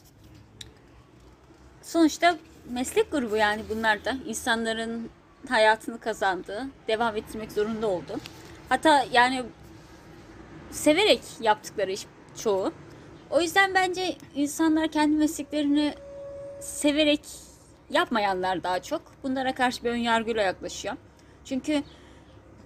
Sonuçta 1.82 2.36
meslek 2.70 3.12
grubu 3.12 3.36
yani 3.36 3.62
bunlar 3.70 4.04
da 4.04 4.16
insanların 4.26 5.10
hayatını 5.48 6.00
kazandığı, 6.00 6.66
devam 6.88 7.16
ettirmek 7.16 7.52
zorunda 7.52 7.86
oldu. 7.86 8.16
Hatta 8.68 9.04
yani 9.12 9.42
severek 10.70 11.20
yaptıkları 11.40 11.92
iş 11.92 12.06
çoğu. 12.36 12.72
O 13.30 13.40
yüzden 13.40 13.74
bence 13.74 14.16
insanlar 14.34 14.88
kendi 14.88 15.16
mesleklerini 15.16 15.94
severek 16.60 17.20
yapmayanlar 17.90 18.62
daha 18.62 18.82
çok 18.82 19.02
bunlara 19.22 19.54
karşı 19.54 19.84
bir 19.84 19.90
ön 19.90 19.96
yargıyla 19.96 20.42
yaklaşıyor. 20.42 20.94
Çünkü 21.44 21.82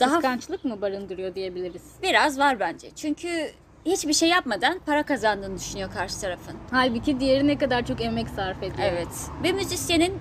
daha 0.01 0.15
Kıskançlık 0.15 0.65
mı 0.65 0.81
barındırıyor 0.81 1.35
diyebiliriz. 1.35 1.83
biraz 2.03 2.39
var 2.39 2.61
bence. 2.61 2.91
Çünkü 2.97 3.51
hiçbir 3.87 4.13
şey 4.13 4.29
yapmadan 4.29 4.81
para 4.87 5.03
kazandığını 5.03 5.57
düşünüyor 5.59 5.93
karşı 5.93 6.21
tarafın. 6.21 6.57
Halbuki 6.71 7.21
diğeri 7.21 7.47
ne 7.47 7.59
kadar 7.59 7.87
çok 7.87 8.01
emek 8.01 8.29
sarf 8.29 8.63
ediyor. 8.63 8.89
Evet. 8.93 9.09
Bir 9.43 9.53
müzisyenin 9.53 10.19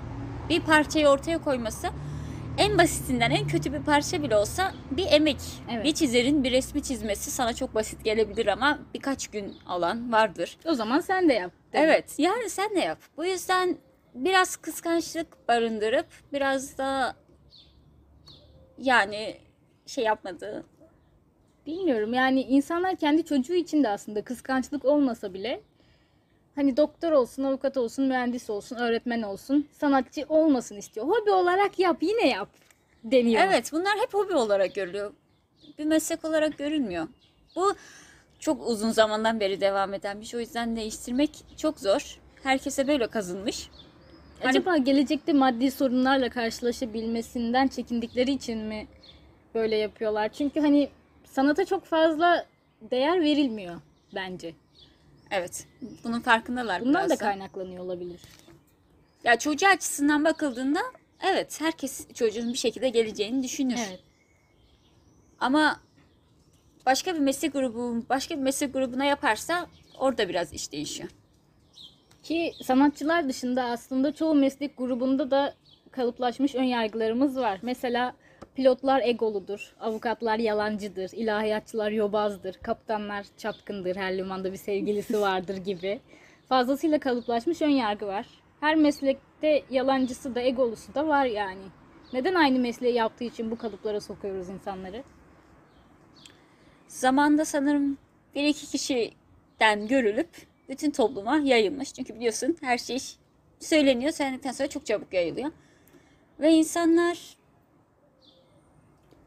bir 0.49 0.61
parçayı 0.61 1.07
ortaya 1.07 1.41
koyması 1.41 1.87
en 2.57 2.77
basitinden 2.77 3.31
en 3.31 3.47
kötü 3.47 3.73
bir 3.73 3.83
parça 3.83 4.23
bile 4.23 4.37
olsa 4.37 4.71
bir 4.91 5.05
emek. 5.09 5.37
Evet. 5.71 5.85
Bir 5.85 5.93
çizerin 5.93 6.43
bir 6.43 6.51
resmi 6.51 6.83
çizmesi 6.83 7.31
sana 7.31 7.53
çok 7.53 7.75
basit 7.75 8.03
gelebilir 8.03 8.47
ama 8.47 8.79
birkaç 8.93 9.27
gün 9.27 9.57
alan 9.67 10.11
vardır. 10.11 10.57
O 10.65 10.73
zaman 10.73 10.99
sen 10.99 11.29
de 11.29 11.33
yap. 11.33 11.51
Evet. 11.73 12.15
Yani 12.17 12.49
sen 12.49 12.75
de 12.75 12.79
yap. 12.79 12.99
Bu 13.17 13.25
yüzden 13.25 13.77
biraz 14.13 14.55
kıskançlık 14.55 15.47
barındırıp 15.47 16.07
biraz 16.33 16.77
da 16.77 17.15
yani 18.77 19.37
şey 19.85 20.03
yapmadığı 20.03 20.65
Bilmiyorum 21.69 22.13
yani 22.13 22.41
insanlar 22.41 22.95
kendi 22.95 23.25
çocuğu 23.25 23.53
için 23.53 23.83
de 23.83 23.89
aslında 23.89 24.23
kıskançlık 24.23 24.85
olmasa 24.85 25.33
bile 25.33 25.61
hani 26.55 26.77
doktor 26.77 27.11
olsun, 27.11 27.43
avukat 27.43 27.77
olsun, 27.77 28.05
mühendis 28.05 28.49
olsun, 28.49 28.75
öğretmen 28.75 29.21
olsun, 29.21 29.67
sanatçı 29.71 30.25
olmasın 30.29 30.77
istiyor. 30.77 31.07
Hobi 31.07 31.31
olarak 31.31 31.79
yap 31.79 31.97
yine 32.01 32.27
yap 32.29 32.49
deniyor. 33.03 33.43
Evet 33.43 33.69
bunlar 33.71 33.99
hep 33.99 34.13
hobi 34.13 34.35
olarak 34.35 34.75
görülüyor. 34.75 35.13
Bir 35.77 35.85
meslek 35.85 36.25
olarak 36.25 36.57
görülmüyor. 36.57 37.07
Bu 37.55 37.73
çok 38.39 38.67
uzun 38.67 38.91
zamandan 38.91 39.39
beri 39.39 39.61
devam 39.61 39.93
eden 39.93 40.21
bir 40.21 40.25
şey. 40.25 40.37
O 40.37 40.41
yüzden 40.41 40.75
değiştirmek 40.75 41.31
çok 41.57 41.79
zor. 41.79 42.19
Herkese 42.43 42.87
böyle 42.87 43.07
kazınmış. 43.07 43.69
Hani 44.39 44.49
Acaba 44.49 44.77
gelecekte 44.77 45.33
maddi 45.33 45.71
sorunlarla 45.71 46.29
karşılaşabilmesinden 46.29 47.67
çekindikleri 47.67 48.31
için 48.31 48.57
mi 48.57 48.87
böyle 49.55 49.75
yapıyorlar? 49.75 50.29
Çünkü 50.29 50.59
hani 50.59 50.89
sanata 51.31 51.65
çok 51.65 51.85
fazla 51.85 52.45
değer 52.81 53.21
verilmiyor 53.21 53.81
bence. 54.15 54.53
evet. 55.31 55.67
Bunun 56.03 56.19
farkındalar 56.19 56.81
Bundan 56.81 56.93
biraz 56.93 57.09
da 57.09 57.15
kaynaklanıyor 57.15 57.83
olabilir. 57.83 58.21
Ya 59.23 59.39
çocuğu 59.39 59.67
açısından 59.67 60.25
bakıldığında 60.25 60.79
evet 61.21 61.61
herkes 61.61 62.07
çocuğun 62.13 62.53
bir 62.53 62.57
şekilde 62.57 62.89
geleceğini 62.89 63.43
düşünür. 63.43 63.79
Evet. 63.89 63.99
Ama 65.39 65.79
başka 66.85 67.15
bir 67.15 67.19
meslek 67.19 67.53
grubu 67.53 68.05
başka 68.09 68.37
bir 68.37 68.41
meslek 68.41 68.73
grubuna 68.73 69.05
yaparsa 69.05 69.67
orada 69.99 70.29
biraz 70.29 70.53
iş 70.53 70.71
değişiyor. 70.71 71.09
Ki 72.23 72.53
sanatçılar 72.63 73.29
dışında 73.29 73.63
aslında 73.63 74.13
çoğu 74.15 74.35
meslek 74.35 74.77
grubunda 74.77 75.31
da 75.31 75.53
kalıplaşmış 75.91 76.55
ön 76.55 76.63
yargılarımız 76.63 77.37
var. 77.37 77.59
Mesela 77.61 78.13
pilotlar 78.59 79.01
egoludur, 79.01 79.73
avukatlar 79.79 80.39
yalancıdır, 80.39 81.11
ilahiyatçılar 81.13 81.91
yobazdır, 81.91 82.53
kaptanlar 82.53 83.25
çapkındır, 83.37 83.95
her 83.95 84.17
limanda 84.17 84.51
bir 84.51 84.57
sevgilisi 84.57 85.21
vardır 85.21 85.57
gibi. 85.57 85.99
Fazlasıyla 86.49 86.99
kalıplaşmış 86.99 87.61
ön 87.61 87.69
yargı 87.69 88.07
var. 88.07 88.25
Her 88.59 88.75
meslekte 88.75 89.63
yalancısı 89.69 90.35
da 90.35 90.41
egolusu 90.41 90.93
da 90.95 91.07
var 91.07 91.25
yani. 91.25 91.61
Neden 92.13 92.35
aynı 92.35 92.59
mesleği 92.59 92.95
yaptığı 92.95 93.23
için 93.23 93.51
bu 93.51 93.57
kalıplara 93.57 94.01
sokuyoruz 94.01 94.49
insanları? 94.49 95.03
Zamanda 96.87 97.45
sanırım 97.45 97.97
bir 98.35 98.43
iki 98.43 98.67
kişiden 98.67 99.87
görülüp 99.87 100.29
bütün 100.69 100.91
topluma 100.91 101.37
yayılmış. 101.37 101.93
Çünkü 101.93 102.15
biliyorsun 102.15 102.57
her 102.61 102.77
şey 102.77 102.99
söyleniyor. 103.59 104.11
Söylendikten 104.11 104.51
sonra 104.51 104.69
çok 104.69 104.85
çabuk 104.85 105.13
yayılıyor. 105.13 105.51
Ve 106.39 106.51
insanlar 106.51 107.38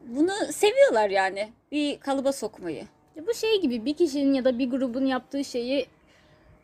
bunu 0.07 0.31
seviyorlar 0.51 1.09
yani. 1.09 1.49
Bir 1.71 1.99
kalıba 1.99 2.31
sokmayı. 2.31 2.83
Ya 3.15 3.27
Bu 3.27 3.33
şey 3.33 3.61
gibi 3.61 3.85
bir 3.85 3.93
kişinin 3.93 4.33
ya 4.33 4.45
da 4.45 4.59
bir 4.59 4.69
grubun 4.69 5.05
yaptığı 5.05 5.45
şeyi 5.45 5.87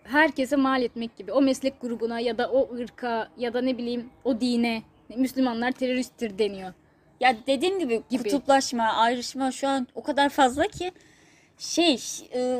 herkese 0.03 0.55
mal 0.55 0.81
etmek 0.81 1.17
gibi. 1.17 1.31
O 1.31 1.41
meslek 1.41 1.81
grubuna 1.81 2.19
ya 2.19 2.38
da 2.38 2.51
o 2.51 2.75
ırka 2.75 3.29
ya 3.38 3.53
da 3.53 3.62
ne 3.62 3.77
bileyim 3.77 4.10
o 4.24 4.41
dine 4.41 4.84
Müslümanlar 5.15 5.72
teröristtir 5.72 6.38
deniyor. 6.38 6.74
Ya 7.19 7.36
dediğim 7.48 7.79
gibi, 7.79 8.03
Gibi. 8.10 8.24
kutuplaşma, 8.24 8.84
ayrışma 8.84 9.51
şu 9.51 9.67
an 9.67 9.88
o 9.96 10.03
kadar 10.03 10.29
fazla 10.29 10.67
ki 10.67 10.91
şey 11.58 12.00
e, 12.34 12.60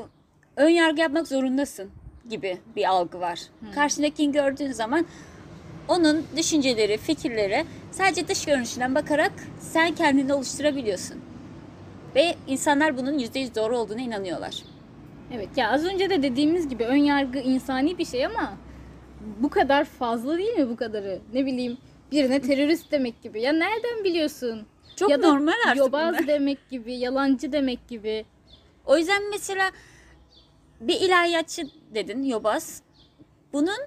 ön 0.56 0.70
yargı 0.70 1.02
yapmak 1.02 1.28
zorundasın 1.28 1.92
gibi 2.30 2.58
bir 2.76 2.90
algı 2.90 3.20
var. 3.20 3.40
Karşındakini 3.76 4.32
gördüğün 4.32 4.72
zaman 4.72 5.06
onun 5.90 6.26
düşünceleri, 6.38 6.98
fikirleri 6.98 7.66
sadece 7.92 8.28
dış 8.28 8.46
görünüşünden 8.46 8.96
bakarak 8.96 9.32
sen 9.60 9.96
kendini 9.96 10.34
oluşturabiliyorsun. 10.34 11.18
Ve 12.16 12.36
insanlar 12.48 12.98
bunun 12.98 13.20
%100 13.20 13.56
doğru 13.56 13.78
olduğuna 13.78 14.02
inanıyorlar. 14.02 14.64
Evet 15.34 15.50
ya 15.58 15.72
az 15.72 15.86
önce 15.86 16.10
de 16.10 16.24
dediğimiz 16.24 16.70
gibi 16.70 16.86
ön 16.86 16.96
yargı 16.96 17.40
insani 17.40 17.98
bir 17.98 18.06
şey 18.06 18.26
ama 18.26 18.54
bu 19.40 19.50
kadar 19.50 19.86
fazla 19.86 20.38
değil 20.38 20.58
mi 20.58 20.70
bu 20.70 20.76
kadarı? 20.76 21.20
Ne 21.34 21.46
bileyim 21.46 21.78
birine 22.12 22.42
terörist 22.42 22.92
demek 22.92 23.22
gibi. 23.22 23.42
Ya 23.42 23.54
nereden 23.54 24.04
biliyorsun? 24.04 24.66
Çok 24.96 25.10
ya 25.10 25.22
da 25.22 25.34
normal 25.34 25.54
artık 25.68 25.78
yobaz 25.78 26.14
bunlar. 26.14 26.28
demek 26.28 26.70
gibi, 26.70 26.94
yalancı 26.94 27.52
demek 27.52 27.88
gibi. 27.88 28.26
O 28.86 28.98
yüzden 28.98 29.30
mesela 29.30 29.72
bir 30.82 31.02
ilahiyatçı 31.02 31.64
dedin 31.94 32.24
yobaz. 32.24 32.82
Bunun 33.54 33.80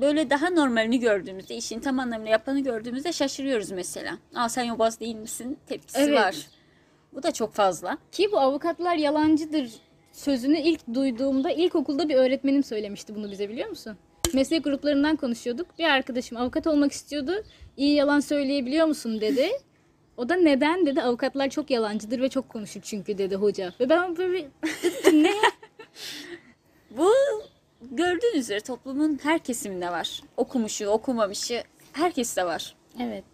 böyle 0.00 0.30
daha 0.30 0.50
normalini 0.50 1.00
gördüğümüzde, 1.00 1.56
işin 1.56 1.80
tam 1.80 1.98
anlamıyla 1.98 2.32
yapanı 2.32 2.60
gördüğümüzde 2.60 3.12
şaşırıyoruz 3.12 3.70
mesela. 3.70 4.18
Aa 4.34 4.48
sen 4.48 4.64
yobaz 4.64 5.00
değil 5.00 5.14
misin? 5.16 5.58
Tepkisi 5.66 5.98
Evet. 6.00 6.14
var. 6.18 6.36
Bu 7.12 7.22
da 7.22 7.32
çok 7.32 7.54
fazla. 7.54 7.98
Ki 8.12 8.32
bu 8.32 8.38
avukatlar 8.38 8.94
yalancıdır 8.96 9.70
sözünü 10.12 10.58
ilk 10.58 10.94
duyduğumda 10.94 11.50
ilkokulda 11.50 12.08
bir 12.08 12.14
öğretmenim 12.14 12.64
söylemişti 12.64 13.14
bunu 13.14 13.30
bize 13.30 13.48
biliyor 13.48 13.68
musun? 13.68 13.96
Meslek 14.34 14.64
gruplarından 14.64 15.16
konuşuyorduk. 15.16 15.78
Bir 15.78 15.84
arkadaşım 15.84 16.36
avukat 16.38 16.66
olmak 16.66 16.92
istiyordu. 16.92 17.44
İyi 17.76 17.94
yalan 17.94 18.20
söyleyebiliyor 18.20 18.86
musun 18.86 19.20
dedi. 19.20 19.48
O 20.16 20.28
da 20.28 20.34
neden 20.34 20.86
dedi. 20.86 21.02
Avukatlar 21.02 21.50
çok 21.50 21.70
yalancıdır 21.70 22.20
ve 22.20 22.28
çok 22.28 22.48
konuşur 22.48 22.80
çünkü 22.80 23.18
dedi 23.18 23.36
hoca. 23.36 23.72
Ve 23.80 23.88
ben 23.88 24.16
böyle 24.16 24.38
dedim 24.82 25.02
ki, 25.10 25.22
ne? 25.22 25.32
Bu 26.90 27.12
gördüğünüz 27.90 28.34
üzere 28.34 28.60
toplumun 28.60 29.20
her 29.22 29.38
kesiminde 29.38 29.90
var. 29.90 30.20
Okumuşu, 30.36 30.86
okumamışı 30.86 31.64
herkeste 31.92 32.44
var. 32.44 32.74
Evet. 33.00 33.24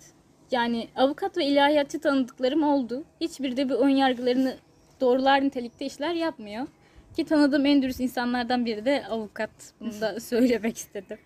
Yani 0.50 0.88
avukat 0.96 1.36
ve 1.36 1.44
ilahiyatçı 1.44 2.00
tanıdıklarım 2.00 2.62
oldu. 2.62 3.04
Hiçbiri 3.20 3.56
de 3.56 3.68
bu 3.68 3.74
ön 3.74 3.88
yargılarını 3.88 4.56
doğrular 5.00 5.44
nitelikte 5.44 5.86
işler 5.86 6.14
yapmıyor. 6.14 6.66
Ki 7.16 7.24
tanıdığım 7.24 7.66
en 7.66 7.82
dürüst 7.82 8.00
insanlardan 8.00 8.66
biri 8.66 8.84
de 8.84 9.06
avukat. 9.10 9.50
Bunu 9.80 10.00
da 10.00 10.20
söylemek 10.20 10.76
istedim. 10.76 11.18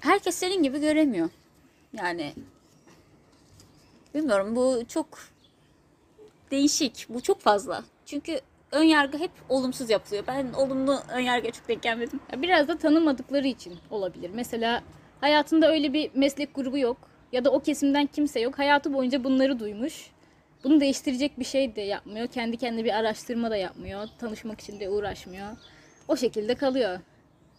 Herkes 0.00 0.34
senin 0.34 0.62
gibi 0.62 0.80
göremiyor. 0.80 1.28
Yani 1.92 2.32
bilmiyorum 4.14 4.56
bu 4.56 4.82
çok 4.88 5.18
değişik. 6.50 7.06
Bu 7.08 7.20
çok 7.20 7.40
fazla. 7.40 7.84
Çünkü 8.06 8.40
ön 8.72 8.82
yargı 8.82 9.18
hep 9.18 9.30
olumsuz 9.48 9.90
yapılıyor. 9.90 10.24
Ben 10.26 10.52
olumlu 10.52 10.98
ön 11.12 11.20
yargıya 11.20 11.52
çok 11.52 11.68
denk 11.68 11.82
gelmedim. 11.82 12.20
Biraz 12.36 12.68
da 12.68 12.78
tanımadıkları 12.78 13.46
için 13.46 13.74
olabilir. 13.90 14.30
Mesela 14.34 14.82
hayatında 15.20 15.72
öyle 15.72 15.92
bir 15.92 16.10
meslek 16.14 16.54
grubu 16.54 16.78
yok 16.78 16.96
ya 17.32 17.44
da 17.44 17.50
o 17.50 17.60
kesimden 17.60 18.06
kimse 18.06 18.40
yok. 18.40 18.58
Hayatı 18.58 18.92
boyunca 18.94 19.24
bunları 19.24 19.58
duymuş. 19.58 20.10
Bunu 20.64 20.80
değiştirecek 20.80 21.38
bir 21.38 21.44
şey 21.44 21.76
de 21.76 21.80
yapmıyor. 21.80 22.26
Kendi 22.26 22.56
kendine 22.56 22.84
bir 22.84 22.92
araştırma 22.94 23.50
da 23.50 23.56
yapmıyor. 23.56 24.08
Tanışmak 24.18 24.60
için 24.60 24.80
de 24.80 24.90
uğraşmıyor. 24.90 25.46
O 26.08 26.16
şekilde 26.16 26.54
kalıyor. 26.54 26.98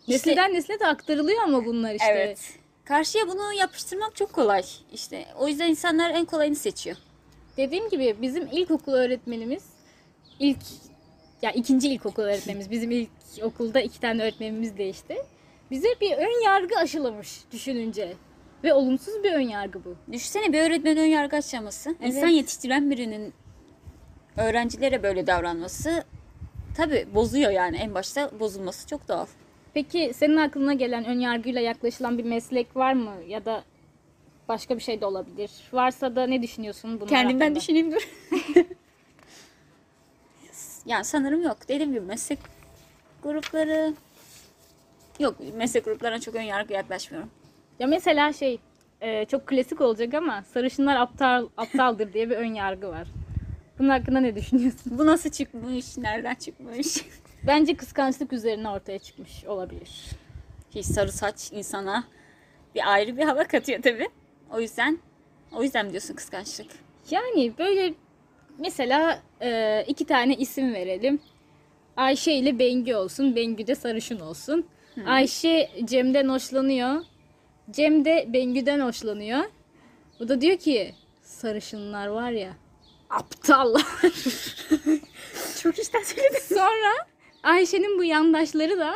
İşte- 0.07 0.13
Nesilden 0.13 0.53
nesile 0.53 0.79
de 0.79 0.87
aktarılıyor 0.87 1.43
ama 1.43 1.65
bunlar 1.65 1.93
işte. 1.93 2.05
Evet. 2.11 2.39
Karşıya 2.85 3.27
bunu 3.27 3.53
yapıştırmak 3.53 4.15
çok 4.15 4.33
kolay. 4.33 4.63
İşte 4.93 5.25
o 5.39 5.47
yüzden 5.47 5.67
insanlar 5.69 6.09
en 6.09 6.25
kolayını 6.25 6.55
seçiyor. 6.55 6.97
Dediğim 7.57 7.89
gibi 7.89 8.15
bizim 8.21 8.47
ilkokul 8.51 8.93
öğretmenimiz 8.93 9.63
ilk 10.39 10.57
ya 11.41 11.51
ikinci 11.51 11.89
ilkokul 11.89 12.23
öğretmenimiz 12.23 12.71
bizim 12.71 12.91
ilk 12.91 13.09
okulda 13.43 13.81
iki 13.81 13.99
tane 13.99 14.23
öğretmenimiz 14.23 14.77
değişti. 14.77 15.15
Bize 15.71 15.87
bir 16.01 16.11
ön 16.11 16.43
yargı 16.45 16.75
aşılamış 16.77 17.39
düşününce. 17.51 18.13
Ve 18.63 18.73
olumsuz 18.73 19.23
bir 19.23 19.33
ön 19.33 19.47
yargı 19.49 19.85
bu. 19.85 19.95
Düşünsene 20.11 20.53
bir 20.53 20.61
öğretmen 20.61 20.97
ön 20.97 21.05
yargı 21.05 21.35
aşaması. 21.35 21.95
Evet. 22.01 22.13
İnsan 22.13 22.27
yetiştiren 22.27 22.91
birinin 22.91 23.33
öğrencilere 24.37 25.03
böyle 25.03 25.27
davranması 25.27 26.03
tabii 26.77 27.07
bozuyor 27.15 27.51
yani 27.51 27.77
en 27.77 27.93
başta 27.93 28.39
bozulması 28.39 28.87
çok 28.87 29.07
doğal. 29.07 29.25
Peki 29.73 30.11
senin 30.15 30.37
aklına 30.37 30.73
gelen 30.73 31.05
ön 31.05 31.19
yargıyla 31.19 31.61
yaklaşılan 31.61 32.17
bir 32.17 32.23
meslek 32.23 32.75
var 32.75 32.93
mı 32.93 33.13
ya 33.27 33.45
da 33.45 33.63
başka 34.49 34.75
bir 34.75 34.81
şey 34.81 35.01
de 35.01 35.05
olabilir. 35.05 35.51
Varsa 35.73 36.15
da 36.15 36.27
ne 36.27 36.41
düşünüyorsun 36.41 36.99
bunun 36.99 37.09
Kendimden 37.09 37.45
hakkında? 37.45 37.59
düşüneyim 37.59 37.91
dur. 37.91 38.09
yani 40.87 41.05
sanırım 41.05 41.43
yok. 41.43 41.57
Dediğim 41.67 41.91
gibi 41.91 42.05
meslek 42.05 42.39
grupları 43.23 43.93
yok. 45.19 45.35
Meslek 45.55 45.85
gruplarına 45.85 46.19
çok 46.19 46.35
ön 46.35 46.41
yargı 46.41 46.73
yaklaşmıyorum. 46.73 47.29
Ya 47.79 47.87
mesela 47.87 48.33
şey 48.33 48.59
e, 49.01 49.25
çok 49.25 49.47
klasik 49.47 49.81
olacak 49.81 50.13
ama 50.13 50.43
sarışınlar 50.53 50.95
aptal 50.95 51.47
aptaldır 51.57 52.13
diye 52.13 52.29
bir 52.29 52.35
ön 52.35 52.53
yargı 52.53 52.87
var. 52.87 53.07
Bunun 53.79 53.89
hakkında 53.89 54.19
ne 54.19 54.35
düşünüyorsun? 54.35 54.97
Bu 54.97 55.05
nasıl 55.05 55.29
çıkmış? 55.29 55.97
Nereden 55.97 56.35
çıkmış? 56.35 57.05
Bence 57.47 57.77
kıskançlık 57.77 58.33
üzerine 58.33 58.69
ortaya 58.69 58.99
çıkmış 58.99 59.45
olabilir. 59.45 60.05
Hiç 60.75 60.85
sarı 60.85 61.11
saç 61.11 61.51
insana 61.51 62.03
bir 62.75 62.93
ayrı 62.93 63.17
bir 63.17 63.23
hava 63.23 63.43
katıyor 63.43 63.81
tabii. 63.81 64.09
O 64.53 64.59
yüzden 64.59 64.99
o 65.51 65.63
yüzden 65.63 65.85
mi 65.85 65.91
diyorsun 65.91 66.15
kıskançlık? 66.15 66.67
Yani 67.11 67.53
böyle 67.57 67.93
mesela 68.59 69.19
e, 69.41 69.83
iki 69.87 70.05
tane 70.05 70.35
isim 70.35 70.73
verelim. 70.73 71.19
Ayşe 71.97 72.31
ile 72.33 72.59
Bengü 72.59 72.95
olsun. 72.95 73.35
Bengü 73.35 73.67
de 73.67 73.75
sarışın 73.75 74.19
olsun. 74.19 74.65
Ayşe 75.05 75.69
Cem'den 75.85 76.29
hoşlanıyor. 76.29 77.01
Cem 77.71 78.05
de 78.05 78.25
Bengü'den 78.33 78.79
hoşlanıyor. 78.79 79.43
Bu 80.19 80.27
da 80.27 80.41
diyor 80.41 80.57
ki 80.57 80.95
sarışınlar 81.21 82.07
var 82.07 82.31
ya 82.31 82.53
aptallar. 83.09 83.85
Çok 85.61 85.79
işten 85.79 86.03
söyledin. 86.03 86.55
Sonra 86.55 87.07
Ayşe'nin 87.43 87.99
bu 87.99 88.03
yandaşları 88.03 88.79
da 88.79 88.95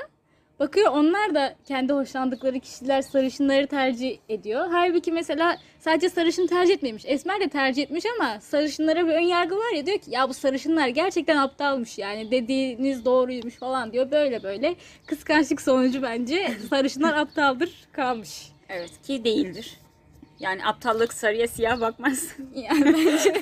bakıyor 0.61 0.91
onlar 0.91 1.35
da 1.35 1.55
kendi 1.65 1.93
hoşlandıkları 1.93 2.59
kişiler 2.59 3.01
sarışınları 3.01 3.67
tercih 3.67 4.17
ediyor. 4.29 4.67
Halbuki 4.71 5.11
mesela 5.11 5.57
sadece 5.79 6.09
sarışın 6.09 6.47
tercih 6.47 6.73
etmemiş. 6.73 7.03
Esmer 7.05 7.39
de 7.39 7.49
tercih 7.49 7.83
etmiş 7.83 8.05
ama 8.19 8.39
sarışınlara 8.39 9.07
bir 9.07 9.13
ön 9.13 9.19
yargı 9.19 9.55
var 9.55 9.73
ya 9.75 9.85
diyor 9.85 9.97
ki 9.97 10.11
ya 10.11 10.29
bu 10.29 10.33
sarışınlar 10.33 10.87
gerçekten 10.87 11.37
aptalmış 11.37 11.97
yani 11.97 12.31
dediğiniz 12.31 13.05
doğruymuş 13.05 13.55
falan 13.55 13.93
diyor. 13.93 14.11
Böyle 14.11 14.43
böyle 14.43 14.75
kıskançlık 15.05 15.61
sonucu 15.61 16.01
bence 16.01 16.57
sarışınlar 16.69 17.13
aptaldır 17.13 17.87
kalmış. 17.91 18.51
Evet 18.69 19.01
ki 19.01 19.23
değildir. 19.23 19.79
Yani 20.39 20.65
aptallık 20.65 21.13
sarıya 21.13 21.47
siyah 21.47 21.81
bakmaz. 21.81 22.35
Yani 22.55 22.93
bence 22.93 23.33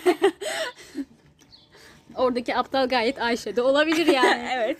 oradaki 2.15 2.55
aptal 2.55 2.87
gayet 2.87 3.21
Ayşe'de 3.21 3.61
olabilir 3.61 4.07
yani. 4.07 4.49
evet. 4.53 4.77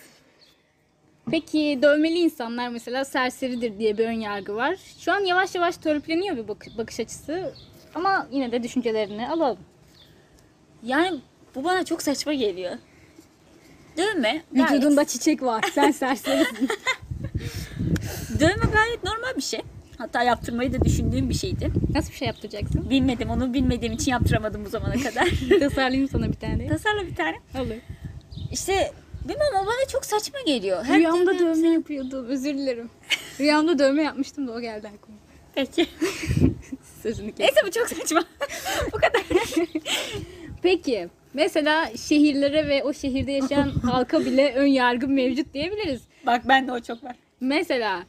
Peki 1.32 1.80
dövmeli 1.82 2.18
insanlar 2.20 2.70
mesela 2.70 3.06
serseridir 3.06 3.80
diye 3.80 3.98
bir 3.98 4.06
ön 4.06 4.12
yargı 4.20 4.56
var. 4.56 4.76
Şu 5.00 5.12
an 5.14 5.20
yavaş 5.20 5.56
yavaş 5.56 5.78
törpüleniyor 5.78 6.38
bir 6.38 6.48
bak- 6.48 6.78
bakış 6.78 7.00
açısı. 7.00 7.54
Ama 7.96 8.28
yine 8.32 8.52
de 8.52 8.64
düşüncelerini 8.64 9.30
alalım. 9.30 9.58
Yani 10.84 11.20
bu 11.56 11.64
bana 11.64 11.86
çok 11.86 12.02
saçma 12.02 12.34
geliyor. 12.34 12.72
Dövme 13.98 14.42
gayet, 14.52 14.72
Vücudunda 14.72 15.06
çiçek 15.06 15.42
var. 15.44 15.66
Sen 15.74 15.92
serserisin. 15.92 16.70
dövme 18.40 18.66
gayet 18.74 19.04
normal 19.04 19.36
bir 19.38 19.42
şey. 19.42 19.62
Hatta 19.98 20.24
yaptırmayı 20.24 20.74
da 20.74 20.82
düşündüğüm 20.86 21.30
bir 21.30 21.34
şeydi. 21.34 21.72
Nasıl 21.94 22.12
bir 22.12 22.16
şey 22.18 22.28
yaptıracaksın? 22.28 22.90
Bilmedim 22.90 23.30
onu 23.30 23.54
bilmediğim 23.54 23.94
için 23.94 24.12
yaptıramadım 24.12 24.66
bu 24.66 24.70
zamana 24.70 24.94
kadar. 24.94 25.30
Tasarlayayım 25.60 26.10
sana 26.10 26.28
bir 26.28 26.34
tane. 26.40 26.68
Tasarla 26.68 27.06
bir 27.06 27.16
tane. 27.16 27.36
Olur. 27.60 27.76
İşte 28.52 28.92
bilmem 29.30 29.64
o 29.64 29.66
bana 29.66 29.88
çok 29.92 30.06
saçma 30.06 30.40
geliyor. 30.46 30.86
Her 30.86 30.98
Rüyamda 30.98 31.32
dövme- 31.32 31.40
dövme 31.40 31.68
yapıyordum. 31.70 32.26
Özür 32.26 32.54
dilerim. 32.54 32.90
Rüyamda 33.40 33.80
dövme 33.80 34.04
yapmıştım 34.04 34.48
da 34.48 34.52
o 34.52 34.60
geldi 34.62 34.88
aklıma. 34.88 35.18
Peki. 35.56 35.88
Sözünü 37.04 37.32
kes. 37.32 37.40
Neyse 37.40 37.62
bu 37.68 37.72
çok 37.72 37.88
saçma. 37.90 38.24
bu 38.94 38.98
kadar. 38.98 39.24
Peki. 40.64 41.08
Mesela 41.34 41.90
şehirlere 41.98 42.68
ve 42.68 42.84
o 42.84 42.94
şehirde 42.94 43.32
yaşayan 43.32 43.70
halka 43.84 44.20
bile 44.20 44.54
ön 44.56 44.66
yargı 44.66 45.08
mevcut 45.08 45.54
diyebiliriz. 45.54 46.02
Bak 46.26 46.48
bende 46.48 46.72
o 46.72 46.80
çok 46.80 47.04
var. 47.04 47.16
Mesela 47.40 48.04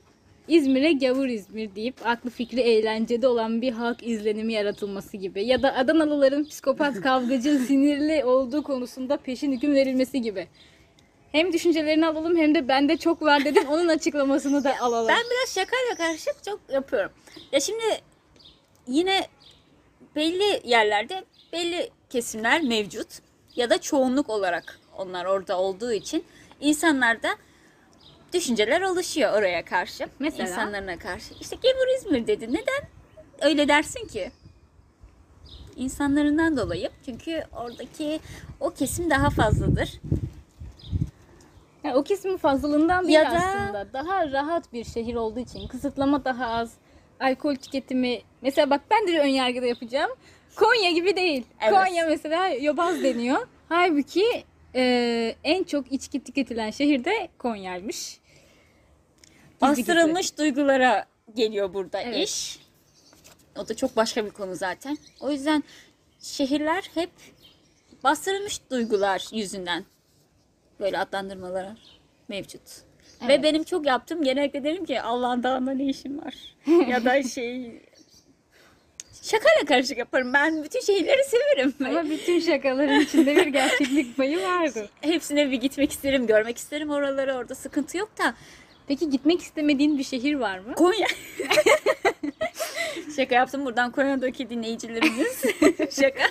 İzmir'e 0.48 0.92
gavur 0.92 1.26
İzmir 1.26 1.74
deyip 1.74 1.94
aklı 2.04 2.30
fikri 2.30 2.60
eğlencede 2.60 3.28
olan 3.28 3.62
bir 3.62 3.72
halk 3.72 4.02
izlenimi 4.06 4.52
yaratılması 4.52 5.16
gibi. 5.16 5.44
Ya 5.46 5.62
da 5.62 5.74
Adanalıların 5.76 6.44
psikopat, 6.44 7.00
kavgacı, 7.00 7.58
sinirli 7.58 8.24
olduğu 8.24 8.62
konusunda 8.62 9.16
peşin 9.16 9.52
hüküm 9.52 9.74
verilmesi 9.74 10.20
gibi. 10.20 10.46
Hem 11.32 11.52
düşüncelerini 11.52 12.06
alalım 12.06 12.36
hem 12.36 12.54
de 12.54 12.68
bende 12.68 12.96
çok 12.96 13.22
var 13.22 13.44
dedin 13.44 13.64
onun 13.66 13.88
açıklamasını 13.88 14.64
da 14.64 14.78
alalım. 14.80 15.08
Ben 15.08 15.22
biraz 15.30 15.54
şakayla 15.54 15.94
karışık 15.96 16.44
çok 16.44 16.60
yapıyorum. 16.72 17.10
Ya 17.52 17.60
şimdi 17.60 17.84
yine 18.88 19.26
belli 20.16 20.60
yerlerde 20.64 21.24
belli 21.52 21.90
kesimler 22.10 22.62
mevcut 22.62 23.08
ya 23.56 23.70
da 23.70 23.80
çoğunluk 23.80 24.30
olarak 24.30 24.80
onlar 24.98 25.24
orada 25.24 25.58
olduğu 25.58 25.92
için 25.92 26.24
insanlarda 26.60 27.28
düşünceler 28.32 28.80
oluşuyor 28.80 29.32
oraya 29.32 29.64
karşı. 29.64 30.08
Mesela? 30.18 30.48
insanlarına 30.48 30.98
karşı. 30.98 31.34
İşte 31.40 31.56
Gebur 31.56 31.96
İzmir 31.98 32.26
dedi. 32.26 32.48
Neden 32.48 32.88
öyle 33.40 33.68
dersin 33.68 34.06
ki? 34.06 34.30
İnsanlarından 35.76 36.56
dolayı. 36.56 36.90
Çünkü 37.04 37.44
oradaki 37.52 38.20
o 38.60 38.70
kesim 38.70 39.10
daha 39.10 39.30
fazladır. 39.30 40.00
Yani 41.84 41.94
o 41.96 42.02
kesimin 42.02 42.36
fazlalığından 42.36 43.04
değil 43.04 43.14
Ya 43.18 43.30
da- 43.30 43.36
aslında. 43.36 43.92
Daha 43.92 44.32
rahat 44.32 44.72
bir 44.72 44.84
şehir 44.84 45.14
olduğu 45.14 45.40
için. 45.40 45.68
Kısıtlama 45.68 46.24
daha 46.24 46.46
az. 46.46 46.72
Alkol 47.20 47.56
tüketimi. 47.56 48.20
Mesela 48.42 48.70
bak 48.70 48.80
ben 48.90 49.02
de 49.08 49.12
bir 49.12 49.18
önyargıda 49.18 49.66
yapacağım. 49.66 50.10
Konya 50.56 50.90
gibi 50.90 51.16
değil. 51.16 51.44
Evet. 51.60 51.74
Konya 51.74 52.06
mesela 52.06 52.48
yobaz 52.48 53.02
deniyor. 53.02 53.46
Halbuki 53.68 54.44
e, 54.74 55.36
en 55.44 55.64
çok 55.64 55.92
içki 55.92 56.24
tüketilen 56.24 56.70
şehir 56.70 57.04
de 57.04 57.28
Konya'ymış. 57.38 58.20
Bastırılmış 59.60 60.38
duygulara 60.38 61.06
geliyor 61.34 61.74
burada 61.74 62.00
Evet. 62.00 62.28
iş. 62.28 62.58
O 63.58 63.68
da 63.68 63.76
çok 63.76 63.96
başka 63.96 64.24
bir 64.24 64.30
konu 64.30 64.54
zaten. 64.54 64.98
O 65.20 65.30
yüzden 65.30 65.64
şehirler 66.20 66.90
hep 66.94 67.10
bastırılmış 68.04 68.60
duygular 68.70 69.28
yüzünden 69.32 69.84
böyle 70.80 70.98
adlandırmalar 70.98 71.66
mevcut. 72.28 72.62
Ve 73.20 73.32
Evet. 73.32 73.42
benim 73.42 73.64
çok 73.64 73.86
yaptığım 73.86 74.22
genellikle 74.22 74.64
derim 74.64 74.84
ki 74.84 75.00
Allah'ın 75.00 75.42
dağında 75.42 75.72
ne 75.72 75.84
işim 75.84 76.18
var? 76.22 76.34
ya 76.88 77.04
da 77.04 77.22
şey 77.28 77.82
şakayla 79.22 79.64
karışık 79.66 79.98
yaparım. 79.98 80.32
Ben 80.32 80.64
bütün 80.64 80.80
şehirleri 80.80 81.24
severim. 81.24 81.74
Ama 81.86 82.04
bütün 82.04 82.40
şakaların 82.40 83.00
içinde 83.00 83.36
bir 83.36 83.46
gerçeklik 83.46 84.16
payı 84.16 84.42
vardır. 84.42 84.88
Hepsine 85.00 85.50
bir 85.50 85.60
gitmek 85.60 85.90
isterim, 85.90 86.26
görmek 86.26 86.58
isterim 86.58 86.90
oraları. 86.90 87.34
Orada 87.34 87.54
sıkıntı 87.54 87.98
yok 87.98 88.18
da 88.18 88.34
Peki 88.88 89.10
gitmek 89.10 89.40
istemediğin 89.40 89.98
bir 89.98 90.04
şehir 90.04 90.34
var 90.34 90.58
mı? 90.58 90.74
Konya. 90.74 91.06
Şaka 93.16 93.34
yaptım 93.34 93.64
buradan 93.66 93.92
Konya'daki 93.92 94.50
dinleyicilerimiz. 94.50 95.42
Şaka. 96.00 96.22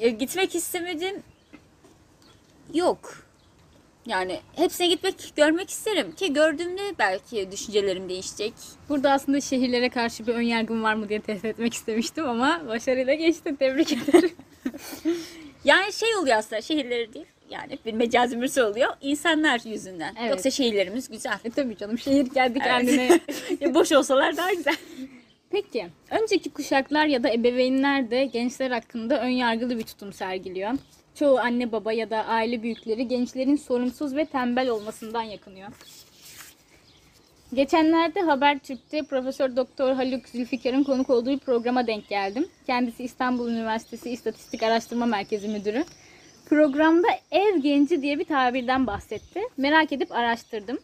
Ya, 0.00 0.08
gitmek 0.08 0.54
istemedim. 0.54 1.22
Yok. 2.74 3.28
Yani 4.06 4.40
hepsine 4.56 4.86
gitmek, 4.88 5.32
görmek 5.36 5.70
isterim 5.70 6.12
ki 6.12 6.32
gördüğümde 6.32 6.82
belki 6.98 7.52
düşüncelerim 7.52 8.08
değişecek. 8.08 8.52
Burada 8.88 9.12
aslında 9.12 9.40
şehirlere 9.40 9.88
karşı 9.88 10.26
bir 10.26 10.34
önyargım 10.34 10.82
var 10.82 10.94
mı 10.94 11.08
diye 11.08 11.20
test 11.20 11.44
etmek 11.44 11.74
istemiştim 11.74 12.28
ama 12.28 12.62
başarıyla 12.68 13.14
geçtin. 13.14 13.54
Tebrik 13.54 13.92
ederim. 13.92 14.30
Yani 15.64 15.92
şey 15.92 16.16
oluyor 16.16 16.36
aslında 16.36 16.62
şehirleri 16.62 17.14
değil. 17.14 17.26
Yani 17.50 17.78
bir 17.86 17.92
mecazi 17.92 18.36
mürsel 18.36 18.64
oluyor. 18.64 18.88
insanlar 19.00 19.60
yüzünden. 19.64 20.14
Evet. 20.20 20.30
Yoksa 20.30 20.50
şehirlerimiz 20.50 21.08
güzel. 21.08 21.38
e 21.44 21.50
tabii 21.50 21.76
canım 21.76 21.98
şehir 21.98 22.28
Evet. 22.36 22.58
kendine 22.62 23.20
Ya 23.60 23.74
boş 23.74 23.92
olsalar 23.92 24.36
daha 24.36 24.52
güzel. 24.52 24.76
Peki, 25.50 25.86
önceki 26.10 26.50
kuşaklar 26.50 27.06
ya 27.06 27.22
da 27.22 27.30
ebeveynler 27.32 28.10
de 28.10 28.24
gençler 28.24 28.70
hakkında 28.70 29.20
ön 29.20 29.28
yargılı 29.28 29.78
bir 29.78 29.82
tutum 29.82 30.12
sergiliyor. 30.12 30.70
Çoğu 31.18 31.38
anne 31.38 31.72
baba 31.72 31.92
ya 31.92 32.10
da 32.10 32.24
aile 32.24 32.62
büyükleri 32.62 33.08
gençlerin 33.08 33.56
sorumsuz 33.56 34.16
ve 34.16 34.24
tembel 34.24 34.68
olmasından 34.68 35.22
yakınıyor. 35.22 35.68
Geçenlerde 37.54 38.20
Habertürk'te 38.20 39.02
Profesör 39.02 39.56
Doktor 39.56 39.92
Haluk 39.92 40.28
Zülfikar'ın 40.28 40.84
konuk 40.84 41.10
olduğu 41.10 41.30
bir 41.30 41.38
programa 41.38 41.86
denk 41.86 42.08
geldim. 42.08 42.48
Kendisi 42.66 43.04
İstanbul 43.04 43.50
Üniversitesi 43.50 44.10
İstatistik 44.10 44.62
Araştırma 44.62 45.06
Merkezi 45.06 45.48
Müdürü. 45.48 45.84
Programda 46.48 47.08
ev 47.30 47.56
genci 47.56 48.02
diye 48.02 48.18
bir 48.18 48.24
tabirden 48.24 48.86
bahsetti. 48.86 49.40
Merak 49.56 49.92
edip 49.92 50.12
araştırdım. 50.12 50.78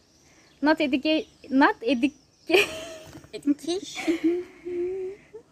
Not 0.61 0.81
edike, 0.81 1.25
not 1.49 1.75
Etkiş. 3.33 3.97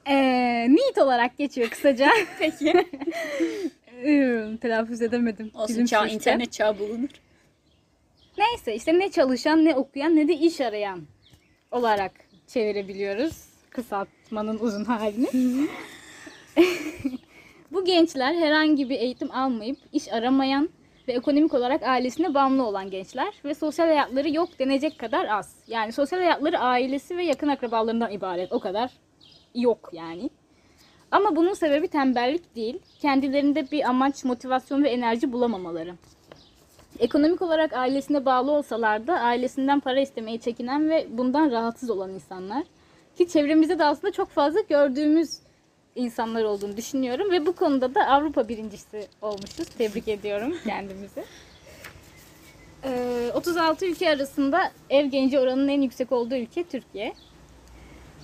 Ee, 0.06 0.68
NEET 0.70 0.98
olarak 0.98 1.38
geçiyor 1.38 1.70
kısaca. 1.70 2.10
Peki. 2.40 2.86
Telaffuz 4.62 5.02
edemedim. 5.02 5.52
Olsun 5.54 5.76
Dilim 5.76 5.86
çağ, 5.86 6.08
internet 6.08 6.52
çağı 6.52 6.80
bulunur. 6.80 7.10
Neyse 8.38 8.76
işte 8.76 9.00
ne 9.00 9.12
çalışan 9.12 9.66
ne 9.66 9.76
okuyan 9.76 10.16
ne 10.16 10.28
de 10.28 10.34
iş 10.34 10.62
arayan 10.62 11.02
olarak 11.72 12.12
çevirebiliyoruz 12.48 13.54
kısaltmanın 13.70 14.60
uzun 14.60 14.84
halini. 14.84 15.28
Bu 17.72 17.86
gençler 17.86 18.34
herhangi 18.34 18.90
bir 18.90 19.00
eğitim 19.00 19.32
almayıp 19.32 19.78
iş 19.94 20.14
aramayan 20.14 20.70
ve 21.08 21.14
ekonomik 21.14 21.54
olarak 21.54 21.84
ailesine 21.84 22.34
bağımlı 22.34 22.66
olan 22.66 22.90
gençler 22.90 23.34
ve 23.46 23.54
sosyal 23.54 23.88
hayatları 23.88 24.30
yok 24.30 24.60
denecek 24.60 25.00
kadar 25.00 25.26
az. 25.26 25.56
Yani 25.68 25.92
sosyal 25.92 26.20
hayatları 26.20 26.60
ailesi 26.60 27.18
ve 27.18 27.24
yakın 27.24 27.48
akrabalarından 27.48 28.12
ibaret. 28.12 28.52
O 28.52 28.60
kadar 28.60 28.92
yok 29.56 29.90
yani. 29.94 30.30
Ama 31.14 31.36
bunun 31.36 31.54
sebebi 31.54 31.88
tembellik 31.88 32.56
değil, 32.56 32.80
kendilerinde 33.00 33.72
bir 33.72 33.90
amaç, 33.90 34.24
motivasyon 34.24 34.84
ve 34.84 34.90
enerji 34.90 35.32
bulamamaları. 35.32 35.96
Ekonomik 37.00 37.42
olarak 37.42 37.74
ailesine 37.74 38.26
bağlı 38.26 38.52
olsalar 38.52 39.08
da 39.08 39.14
ailesinden 39.14 39.80
para 39.80 40.00
istemeye 40.00 40.38
çekinen 40.38 40.90
ve 40.90 41.08
bundan 41.10 41.52
rahatsız 41.52 41.90
olan 41.90 42.12
insanlar. 42.12 42.64
Ki 43.18 43.28
çevremizde 43.28 43.80
de 43.80 43.86
aslında 43.86 44.14
çok 44.14 44.30
fazla 44.30 44.60
gördüğümüz 44.62 45.40
insanlar 45.96 46.44
olduğunu 46.44 46.78
düşünüyorum 46.78 47.32
ve 47.32 47.46
bu 47.46 47.56
konuda 47.56 47.96
da 47.96 48.08
Avrupa 48.08 48.48
birincisi 48.48 49.08
olmuşuz. 49.22 49.68
Tebrik 49.68 50.08
ediyorum 50.08 50.54
kendimizi. 50.64 51.24
Ee, 52.84 53.32
36 53.36 53.86
ülke 53.86 54.10
arasında 54.10 54.72
ev 54.90 55.06
genci 55.06 55.40
oranının 55.40 55.68
en 55.68 55.82
yüksek 55.82 56.12
olduğu 56.12 56.36
ülke 56.36 56.64
Türkiye. 56.64 57.14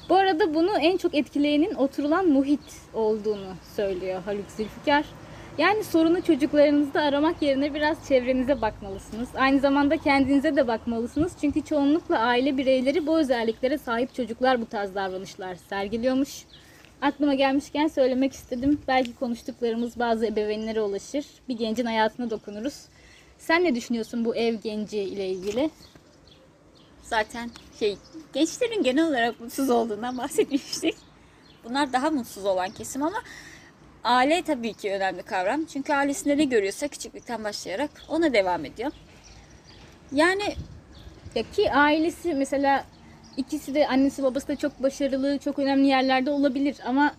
Bu 0.09 0.15
arada 0.15 0.53
bunu 0.53 0.77
en 0.79 0.97
çok 0.97 1.15
etkileyenin 1.15 1.75
oturulan 1.75 2.27
muhit 2.27 2.59
olduğunu 2.93 3.53
söylüyor 3.75 4.21
Haluk 4.25 4.51
Zülfikar. 4.51 5.05
Yani 5.57 5.83
sorunu 5.83 6.21
çocuklarınızda 6.21 7.01
aramak 7.01 7.41
yerine 7.41 7.73
biraz 7.73 8.07
çevrenize 8.07 8.61
bakmalısınız. 8.61 9.29
Aynı 9.35 9.59
zamanda 9.59 9.97
kendinize 9.97 10.55
de 10.55 10.67
bakmalısınız. 10.67 11.33
Çünkü 11.41 11.65
çoğunlukla 11.65 12.19
aile 12.19 12.57
bireyleri 12.57 13.07
bu 13.07 13.19
özelliklere 13.19 13.77
sahip 13.77 14.15
çocuklar 14.15 14.61
bu 14.61 14.65
tarz 14.65 14.95
davranışlar 14.95 15.55
sergiliyormuş. 15.55 16.45
Aklıma 17.01 17.33
gelmişken 17.33 17.87
söylemek 17.87 18.33
istedim. 18.33 18.81
Belki 18.87 19.15
konuştuklarımız 19.15 19.99
bazı 19.99 20.25
ebeveynlere 20.25 20.81
ulaşır. 20.81 21.25
Bir 21.49 21.57
gencin 21.57 21.85
hayatına 21.85 22.29
dokunuruz. 22.29 22.85
Sen 23.37 23.63
ne 23.63 23.75
düşünüyorsun 23.75 24.25
bu 24.25 24.35
ev 24.35 24.55
genci 24.55 24.97
ile 24.97 25.29
ilgili? 25.29 25.69
Zaten 27.03 27.49
şey 27.79 27.97
gençlerin 28.33 28.83
genel 28.83 29.07
olarak 29.07 29.39
mutsuz 29.39 29.69
olduğundan 29.69 30.17
bahsetmiştik. 30.17 30.95
Bunlar 31.63 31.93
daha 31.93 32.09
mutsuz 32.09 32.45
olan 32.45 32.69
kesim 32.69 33.03
ama 33.03 33.17
aile 34.03 34.41
tabii 34.41 34.73
ki 34.73 34.91
önemli 34.91 35.23
kavram. 35.23 35.65
Çünkü 35.65 35.93
ailesinde 35.93 36.37
ne 36.37 36.43
görüyorsa 36.43 36.87
küçüklükten 36.87 37.43
başlayarak 37.43 37.89
ona 38.09 38.33
devam 38.33 38.65
ediyor. 38.65 38.91
Yani 40.11 40.55
Ya 41.35 41.43
ki 41.51 41.71
ailesi 41.71 42.33
mesela 42.33 42.85
ikisi 43.37 43.75
de 43.75 43.87
annesi 43.87 44.23
babası 44.23 44.47
da 44.47 44.55
çok 44.55 44.83
başarılı, 44.83 45.37
çok 45.37 45.59
önemli 45.59 45.87
yerlerde 45.87 46.31
olabilir 46.31 46.77
ama 46.85 47.13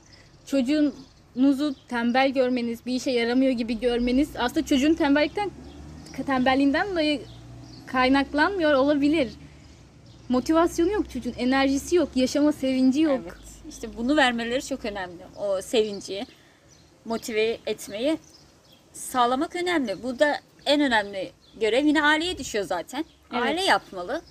çocuğunuzu 0.47 1.75
tembel 1.89 2.31
görmeniz, 2.31 2.87
bir 2.87 2.95
işe 2.95 3.11
yaramıyor 3.11 3.53
gibi 3.53 3.81
görmeniz 3.81 4.29
aslında 4.39 4.67
çocuğun 4.67 4.95
tembellikten 4.95 5.51
tembelliğinden 6.27 6.91
dolayı 6.91 7.21
kaynaklanmıyor 7.87 8.75
olabilir. 8.75 9.33
Motivasyonu 10.31 10.93
yok 10.93 11.11
çocuğun, 11.11 11.35
enerjisi 11.39 11.97
yok, 11.97 12.09
yaşama 12.15 12.53
sevinci 12.53 13.01
yok. 13.01 13.21
evet, 13.23 13.35
işte 13.69 13.97
bunu 13.97 14.17
vermeleri 14.17 14.67
çok 14.67 14.85
önemli. 14.85 15.23
O 15.37 15.63
sevinci, 15.63 16.27
motive 17.05 17.59
etmeyi 17.67 18.19
sağlamak 18.93 19.57
önemli. 19.57 20.03
Bu 20.03 20.19
da 20.19 20.37
en 20.67 20.81
önemli 20.81 21.33
görev 21.61 21.85
yine 21.85 22.03
aileye 22.03 22.39
düşüyor 22.39 22.65
zaten. 22.65 23.05
Evet. 23.33 23.43
Aile 23.43 23.63
yapmalı. 23.63 24.23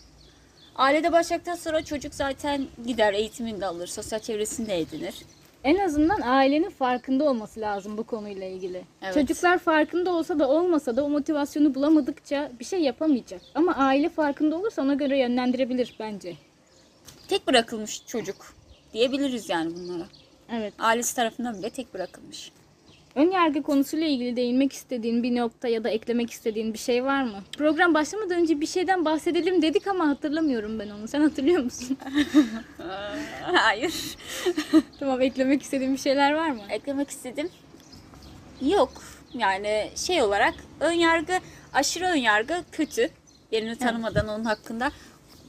Ailede 0.75 1.11
başladıktan 1.11 1.55
sonra 1.55 1.85
çocuk 1.85 2.13
zaten 2.13 2.67
gider 2.85 3.13
eğitimini 3.13 3.61
de 3.61 3.65
alır, 3.65 3.87
sosyal 3.87 4.19
çevresini 4.19 4.67
de 4.67 4.79
edinir. 4.79 5.15
En 5.63 5.79
azından 5.79 6.21
ailenin 6.21 6.69
farkında 6.69 7.23
olması 7.23 7.59
lazım 7.61 7.97
bu 7.97 8.03
konuyla 8.03 8.47
ilgili. 8.47 8.83
Evet. 9.01 9.13
Çocuklar 9.13 9.57
farkında 9.57 10.11
olsa 10.11 10.39
da 10.39 10.49
olmasa 10.49 10.95
da 10.95 11.03
o 11.03 11.09
motivasyonu 11.09 11.75
bulamadıkça 11.75 12.51
bir 12.59 12.65
şey 12.65 12.81
yapamayacak. 12.81 13.41
Ama 13.55 13.75
aile 13.75 14.09
farkında 14.09 14.55
olursa 14.55 14.81
ona 14.81 14.93
göre 14.93 15.17
yönlendirebilir 15.17 15.95
bence. 15.99 16.35
Tek 17.27 17.47
bırakılmış 17.47 18.05
çocuk 18.05 18.53
diyebiliriz 18.93 19.49
yani 19.49 19.75
bunlara. 19.75 20.05
Evet. 20.51 20.73
Ailesi 20.79 21.15
tarafından 21.15 21.57
bile 21.57 21.69
tek 21.69 21.93
bırakılmış. 21.93 22.51
Ön 23.15 23.31
yargı 23.31 23.63
konusuyla 23.63 24.07
ilgili 24.07 24.35
değinmek 24.35 24.73
istediğin 24.73 25.23
bir 25.23 25.35
nokta 25.35 25.67
ya 25.67 25.83
da 25.83 25.89
eklemek 25.89 26.31
istediğin 26.31 26.73
bir 26.73 26.79
şey 26.79 27.03
var 27.03 27.23
mı? 27.23 27.43
Program 27.57 27.93
başlamadan 27.93 28.39
önce 28.39 28.61
bir 28.61 28.67
şeyden 28.67 29.05
bahsedelim 29.05 29.61
dedik 29.61 29.87
ama 29.87 30.07
hatırlamıyorum 30.07 30.79
ben 30.79 30.89
onu. 30.89 31.07
Sen 31.07 31.21
hatırlıyor 31.21 31.63
musun? 31.63 31.97
Hayır. 33.41 33.93
tamam 34.99 35.21
eklemek 35.21 35.61
istediğin 35.61 35.93
bir 35.93 35.99
şeyler 35.99 36.33
var 36.33 36.49
mı? 36.49 36.61
Eklemek 36.69 37.09
istedim. 37.09 37.49
Yok. 38.61 38.91
Yani 39.33 39.89
şey 39.95 40.21
olarak 40.21 40.53
ön 40.79 40.91
yargı, 40.91 41.33
aşırı 41.73 42.05
ön 42.05 42.15
yargı 42.15 42.63
kötü. 42.71 43.09
Yerini 43.51 43.75
tanımadan 43.75 44.27
onun 44.27 44.45
hakkında 44.45 44.91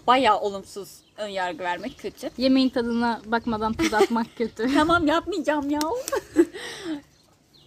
bayağı 0.06 0.40
olumsuz 0.40 0.88
ön 1.16 1.28
yargı 1.28 1.64
vermek 1.64 1.98
kötü. 1.98 2.30
Yemeğin 2.38 2.68
tadına 2.68 3.20
bakmadan 3.26 3.72
tuz 3.72 3.94
atmak 3.94 4.26
kötü. 4.36 4.74
Tamam 4.74 5.06
yapmayacağım 5.06 5.70
ya. 5.70 5.80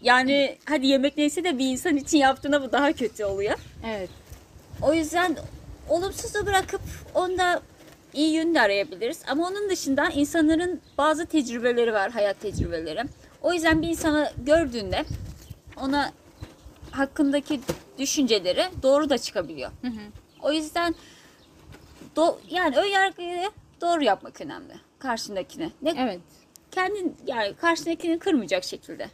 yani 0.03 0.57
hadi 0.65 0.87
yemek 0.87 1.17
neyse 1.17 1.43
de 1.43 1.57
bir 1.57 1.65
insan 1.71 1.97
için 1.97 2.17
yaptığına 2.17 2.63
bu 2.63 2.71
daha 2.71 2.93
kötü 2.93 3.25
oluyor. 3.25 3.57
evet. 3.87 4.09
O 4.81 4.93
yüzden 4.93 5.37
olumsuzu 5.89 6.45
bırakıp 6.45 6.81
onda 7.13 7.61
iyi 8.13 8.33
yönü 8.33 8.55
de 8.55 8.61
arayabiliriz. 8.61 9.21
Ama 9.27 9.47
onun 9.47 9.69
dışında 9.69 10.09
insanların 10.09 10.81
bazı 10.97 11.25
tecrübeleri 11.25 11.93
var, 11.93 12.11
hayat 12.11 12.39
tecrübeleri. 12.39 13.03
O 13.41 13.53
yüzden 13.53 13.81
bir 13.81 13.87
insanı 13.87 14.31
gördüğünde 14.45 15.05
ona 15.81 16.11
hakkındaki 16.91 17.59
düşünceleri 17.97 18.65
doğru 18.83 19.09
da 19.09 19.17
çıkabiliyor. 19.17 19.71
Hı 19.81 19.87
hı. 19.87 20.01
O 20.41 20.51
yüzden 20.51 20.95
do, 22.15 22.39
yani 22.49 22.75
ön 22.77 22.85
yargıyı 22.85 23.49
doğru 23.81 24.03
yapmak 24.03 24.41
önemli 24.41 24.73
karşındakine. 24.99 25.69
Ne 25.81 25.93
Evet. 25.97 26.19
kendin 26.71 27.17
yani 27.27 27.53
karşındakini 27.55 28.19
kırmayacak 28.19 28.63
şekilde. 28.63 29.07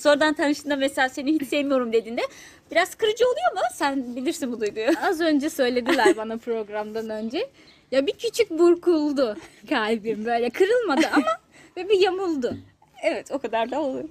Sonradan 0.00 0.34
tanıştığında 0.34 0.76
mesela 0.76 1.08
seni 1.08 1.32
hiç 1.32 1.48
sevmiyorum 1.48 1.92
dediğinde 1.92 2.22
biraz 2.70 2.94
kırıcı 2.94 3.24
oluyor 3.24 3.52
mu? 3.54 3.60
Sen 3.74 4.16
bilirsin 4.16 4.52
bu 4.52 4.60
duyguyu. 4.60 4.88
Az 5.02 5.20
önce 5.20 5.50
söylediler 5.50 6.16
bana 6.16 6.36
programdan 6.36 7.10
önce. 7.10 7.50
Ya 7.90 8.06
bir 8.06 8.12
küçük 8.12 8.50
burkuldu 8.50 9.36
kalbim 9.68 10.24
böyle 10.24 10.50
kırılmadı 10.50 11.06
ama 11.12 11.26
ve 11.76 11.88
bir 11.88 12.00
yamuldu. 12.00 12.56
Evet 13.02 13.30
o 13.32 13.38
kadar 13.38 13.70
da 13.70 13.80
olur. 13.80 14.04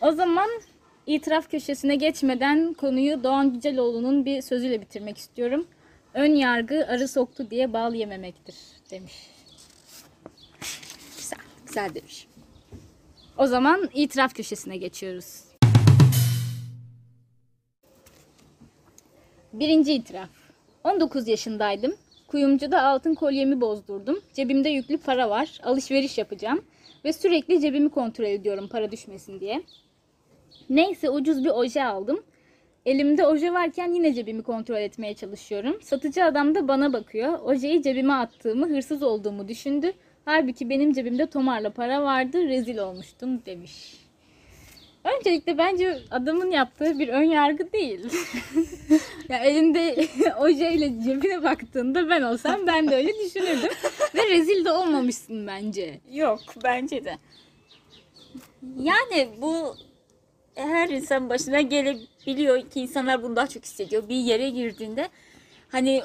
O 0.00 0.12
zaman 0.12 0.48
itiraf 1.06 1.50
köşesine 1.50 1.96
geçmeden 1.96 2.72
konuyu 2.72 3.24
Doğan 3.24 3.52
Güceloğlu'nun 3.52 4.24
bir 4.24 4.42
sözüyle 4.42 4.80
bitirmek 4.80 5.18
istiyorum. 5.18 5.66
Ön 6.14 6.34
yargı 6.34 6.86
arı 6.86 7.08
soktu 7.08 7.50
diye 7.50 7.72
bal 7.72 7.94
yememektir 7.94 8.56
demiş. 8.90 9.30
Güzel, 11.16 11.38
güzel 11.66 11.94
demiş. 11.94 12.26
O 13.38 13.46
zaman 13.46 13.90
itiraf 13.94 14.34
köşesine 14.34 14.76
geçiyoruz. 14.76 15.44
Birinci 19.52 19.92
itiraf. 19.92 20.30
19 20.84 21.28
yaşındaydım. 21.28 21.94
Kuyumcuda 22.28 22.82
altın 22.82 23.14
kolyemi 23.14 23.60
bozdurdum. 23.60 24.20
Cebimde 24.32 24.68
yüklü 24.68 24.98
para 24.98 25.30
var. 25.30 25.60
Alışveriş 25.62 26.18
yapacağım. 26.18 26.64
Ve 27.04 27.12
sürekli 27.12 27.60
cebimi 27.60 27.88
kontrol 27.88 28.24
ediyorum 28.24 28.68
para 28.68 28.90
düşmesin 28.90 29.40
diye. 29.40 29.62
Neyse 30.70 31.10
ucuz 31.10 31.44
bir 31.44 31.50
oje 31.50 31.84
aldım. 31.84 32.22
Elimde 32.86 33.26
oje 33.26 33.52
varken 33.52 33.92
yine 33.92 34.14
cebimi 34.14 34.42
kontrol 34.42 34.76
etmeye 34.76 35.14
çalışıyorum. 35.14 35.82
Satıcı 35.82 36.24
adam 36.24 36.54
da 36.54 36.68
bana 36.68 36.92
bakıyor. 36.92 37.38
Ojeyi 37.38 37.82
cebime 37.82 38.12
attığımı, 38.12 38.68
hırsız 38.68 39.02
olduğumu 39.02 39.48
düşündü. 39.48 39.92
Halbuki 40.26 40.70
benim 40.70 40.92
cebimde 40.92 41.26
tomarla 41.26 41.70
para 41.70 42.02
vardı. 42.02 42.48
Rezil 42.48 42.78
olmuştum 42.78 43.42
demiş. 43.46 43.94
Öncelikle 45.04 45.58
bence 45.58 45.98
adamın 46.10 46.50
yaptığı 46.50 46.98
bir 46.98 47.08
ön 47.08 47.22
yargı 47.22 47.72
değil. 47.72 48.00
ya 49.28 49.38
elinde 49.38 50.08
ojeyle 50.40 51.02
cebine 51.04 51.42
baktığında 51.42 52.08
ben 52.08 52.22
olsam 52.22 52.66
ben 52.66 52.90
de 52.90 52.96
öyle 52.96 53.12
düşünürdüm. 53.24 53.70
Ve 54.14 54.28
rezil 54.30 54.64
de 54.64 54.72
olmamışsın 54.72 55.46
bence. 55.46 56.00
Yok 56.12 56.40
bence 56.64 57.04
de. 57.04 57.18
Yani 58.78 59.28
bu 59.40 59.76
her 60.54 60.88
insan 60.88 61.30
başına 61.30 61.60
gelebiliyor 61.60 62.70
ki 62.70 62.80
insanlar 62.80 63.22
bunu 63.22 63.36
daha 63.36 63.46
çok 63.46 63.64
hissediyor. 63.64 64.08
Bir 64.08 64.16
yere 64.16 64.50
girdiğinde 64.50 65.08
hani 65.68 66.02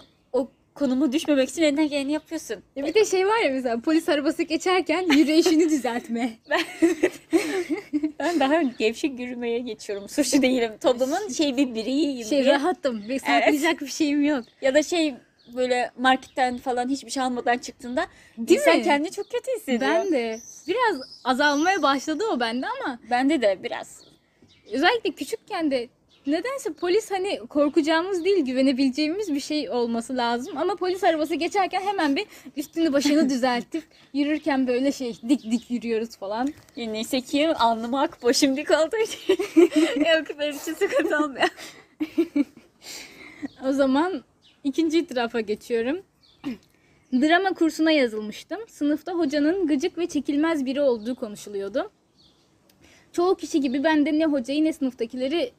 konumu 0.73 1.11
düşmemek 1.11 1.49
için 1.49 1.61
elinden 1.63 1.87
geleni 1.89 2.11
yapıyorsun. 2.11 2.63
Ya 2.75 2.85
bir 2.85 2.93
de 2.93 3.05
şey 3.05 3.27
var 3.27 3.37
ya 3.45 3.51
mesela 3.51 3.79
polis 3.81 4.09
arabası 4.09 4.43
geçerken 4.43 5.01
yürüyüşünü 5.17 5.69
düzeltme. 5.69 6.33
Ben 8.19 8.39
daha 8.39 8.61
gevşek 8.61 9.19
yürümeye 9.19 9.59
geçiyorum. 9.59 10.09
Suçlu 10.09 10.41
değilim. 10.41 10.71
Toplumun 10.81 11.29
şey 11.29 11.57
bir 11.57 11.75
biriyim 11.75 12.25
Şey 12.25 12.43
diye. 12.43 12.53
rahatım. 12.53 13.03
Bir 13.09 13.19
saklayacak 13.19 13.81
bir 13.81 13.87
şeyim 13.87 14.23
yok. 14.23 14.43
Ya 14.61 14.73
da 14.73 14.83
şey 14.83 15.15
böyle 15.55 15.91
marketten 15.99 16.57
falan 16.57 16.89
hiçbir 16.89 17.11
şey 17.11 17.23
almadan 17.23 17.57
çıktığında 17.57 18.05
Değil 18.37 18.59
insan 18.59 18.77
mi? 18.77 18.83
kendini 18.83 19.11
çok 19.11 19.25
kötü 19.31 19.51
hissediyor. 19.57 19.81
Ben 19.91 20.11
de. 20.11 20.39
Biraz 20.67 21.01
azalmaya 21.23 21.81
başladı 21.81 22.23
o 22.33 22.39
bende 22.39 22.65
ama 22.67 22.99
Bende 23.09 23.41
de 23.41 23.59
biraz. 23.63 24.01
özellikle 24.71 25.11
küçükken 25.11 25.71
de 25.71 25.89
nedense 26.27 26.73
polis 26.73 27.11
hani 27.11 27.39
korkacağımız 27.49 28.25
değil 28.25 28.45
güvenebileceğimiz 28.45 29.33
bir 29.33 29.39
şey 29.39 29.69
olması 29.69 30.17
lazım. 30.17 30.57
Ama 30.57 30.75
polis 30.75 31.03
arabası 31.03 31.35
geçerken 31.35 31.81
hemen 31.81 32.15
bir 32.15 32.25
üstünü 32.57 32.93
başını 32.93 33.29
düzeltip 33.29 33.83
yürürken 34.13 34.67
böyle 34.67 34.91
şey 34.91 35.15
dik 35.29 35.51
dik 35.51 35.71
yürüyoruz 35.71 36.17
falan. 36.17 36.53
Neyse 36.77 37.21
ki 37.21 37.47
alnım 37.47 37.93
ak 37.93 38.23
başım 38.23 38.57
dik 38.57 38.71
olduğu 38.71 38.97
için. 39.03 39.33
Yok 39.99 40.39
benim 40.39 40.55
için 40.55 40.73
sıkıntı 40.73 41.17
olmuyor. 41.17 41.47
O 43.67 43.71
zaman 43.71 44.23
ikinci 44.63 44.99
itirafa 44.99 45.39
geçiyorum. 45.39 46.01
Drama 47.13 47.53
kursuna 47.53 47.91
yazılmıştım. 47.91 48.59
Sınıfta 48.67 49.11
hocanın 49.13 49.67
gıcık 49.67 49.97
ve 49.97 50.07
çekilmez 50.07 50.65
biri 50.65 50.81
olduğu 50.81 51.15
konuşuluyordu. 51.15 51.91
Çoğu 53.11 53.35
kişi 53.35 53.59
gibi 53.59 53.83
ben 53.83 54.05
de 54.05 54.19
ne 54.19 54.25
hocayı 54.25 54.63
ne 54.63 54.73
sınıftakileri 54.73 55.51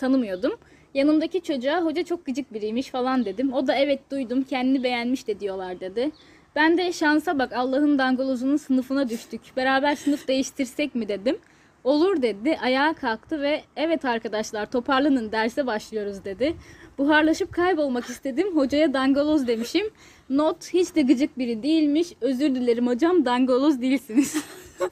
tanımıyordum. 0.00 0.52
Yanımdaki 0.94 1.40
çocuğa 1.40 1.84
hoca 1.84 2.04
çok 2.04 2.26
gıcık 2.26 2.54
biriymiş 2.54 2.88
falan 2.90 3.24
dedim. 3.24 3.52
O 3.52 3.66
da 3.66 3.74
evet 3.74 4.10
duydum 4.10 4.42
kendini 4.42 4.82
beğenmiş 4.82 5.26
de 5.26 5.40
diyorlar 5.40 5.80
dedi. 5.80 6.10
Ben 6.56 6.78
de 6.78 6.92
şansa 6.92 7.38
bak 7.38 7.52
Allah'ın 7.52 7.98
dangolozunun 7.98 8.56
sınıfına 8.56 9.08
düştük. 9.08 9.40
Beraber 9.56 9.96
sınıf 9.96 10.28
değiştirsek 10.28 10.94
mi 10.94 11.08
dedim. 11.08 11.38
Olur 11.84 12.22
dedi. 12.22 12.58
Ayağa 12.62 12.92
kalktı 12.92 13.40
ve 13.40 13.62
evet 13.76 14.04
arkadaşlar 14.04 14.70
toparlanın 14.70 15.32
derse 15.32 15.66
başlıyoruz 15.66 16.24
dedi. 16.24 16.56
Buharlaşıp 16.98 17.52
kaybolmak 17.52 18.04
istedim. 18.04 18.56
Hocaya 18.56 18.94
dangoloz 18.94 19.46
demişim. 19.46 19.90
Not 20.30 20.74
hiç 20.74 20.94
de 20.94 21.02
gıcık 21.02 21.38
biri 21.38 21.62
değilmiş. 21.62 22.12
Özür 22.20 22.54
dilerim 22.54 22.86
hocam 22.86 23.24
dangoloz 23.24 23.80
değilsiniz. 23.80 24.44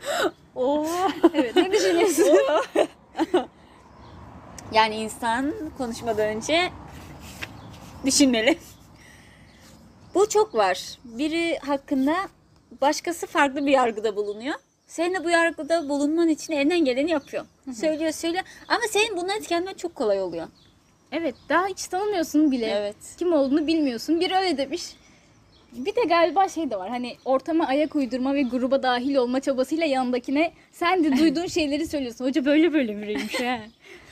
Oo. 0.54 0.86
evet 1.34 1.56
ne 1.56 1.72
düşünüyorsun? 1.72 2.38
Yani 4.72 4.94
insan 4.96 5.54
konuşmadan 5.78 6.28
önce 6.28 6.70
düşünmeli. 8.06 8.58
Bu 10.14 10.28
çok 10.28 10.54
var. 10.54 10.98
Biri 11.04 11.58
hakkında 11.58 12.16
başkası 12.80 13.26
farklı 13.26 13.66
bir 13.66 13.70
yargıda 13.72 14.16
bulunuyor. 14.16 14.54
Senin 14.86 15.14
de 15.14 15.24
bu 15.24 15.30
yargıda 15.30 15.88
bulunman 15.88 16.28
için 16.28 16.52
elinden 16.52 16.84
geleni 16.84 17.10
yapıyor. 17.10 17.44
Söylüyor 17.74 18.12
söylüyor. 18.12 18.44
Ama 18.68 18.80
senin 18.90 19.16
bundan 19.16 19.36
etkilenmen 19.38 19.74
çok 19.74 19.94
kolay 19.94 20.20
oluyor. 20.22 20.46
evet 21.12 21.34
daha 21.48 21.66
hiç 21.66 21.86
tanımıyorsun 21.86 22.50
bile. 22.50 22.66
Evet. 22.66 22.96
Kim 23.18 23.32
olduğunu 23.32 23.66
bilmiyorsun. 23.66 24.20
Biri 24.20 24.34
öyle 24.34 24.58
demiş. 24.58 24.82
Bir 25.72 25.96
de 25.96 26.00
galiba 26.08 26.48
şey 26.48 26.70
de 26.70 26.76
var 26.76 26.88
hani 26.90 27.16
ortama 27.24 27.66
ayak 27.66 27.96
uydurma 27.96 28.34
ve 28.34 28.42
gruba 28.42 28.82
dahil 28.82 29.14
olma 29.16 29.40
çabasıyla 29.40 29.86
yanındakine 29.86 30.52
sen 30.72 31.04
de 31.04 31.16
duyduğun 31.16 31.46
şeyleri 31.56 31.86
söylüyorsun. 31.86 32.24
Hoca 32.24 32.44
böyle 32.44 32.72
böyle 32.72 33.02
biriymiş 33.02 33.40
ha. 33.40 33.58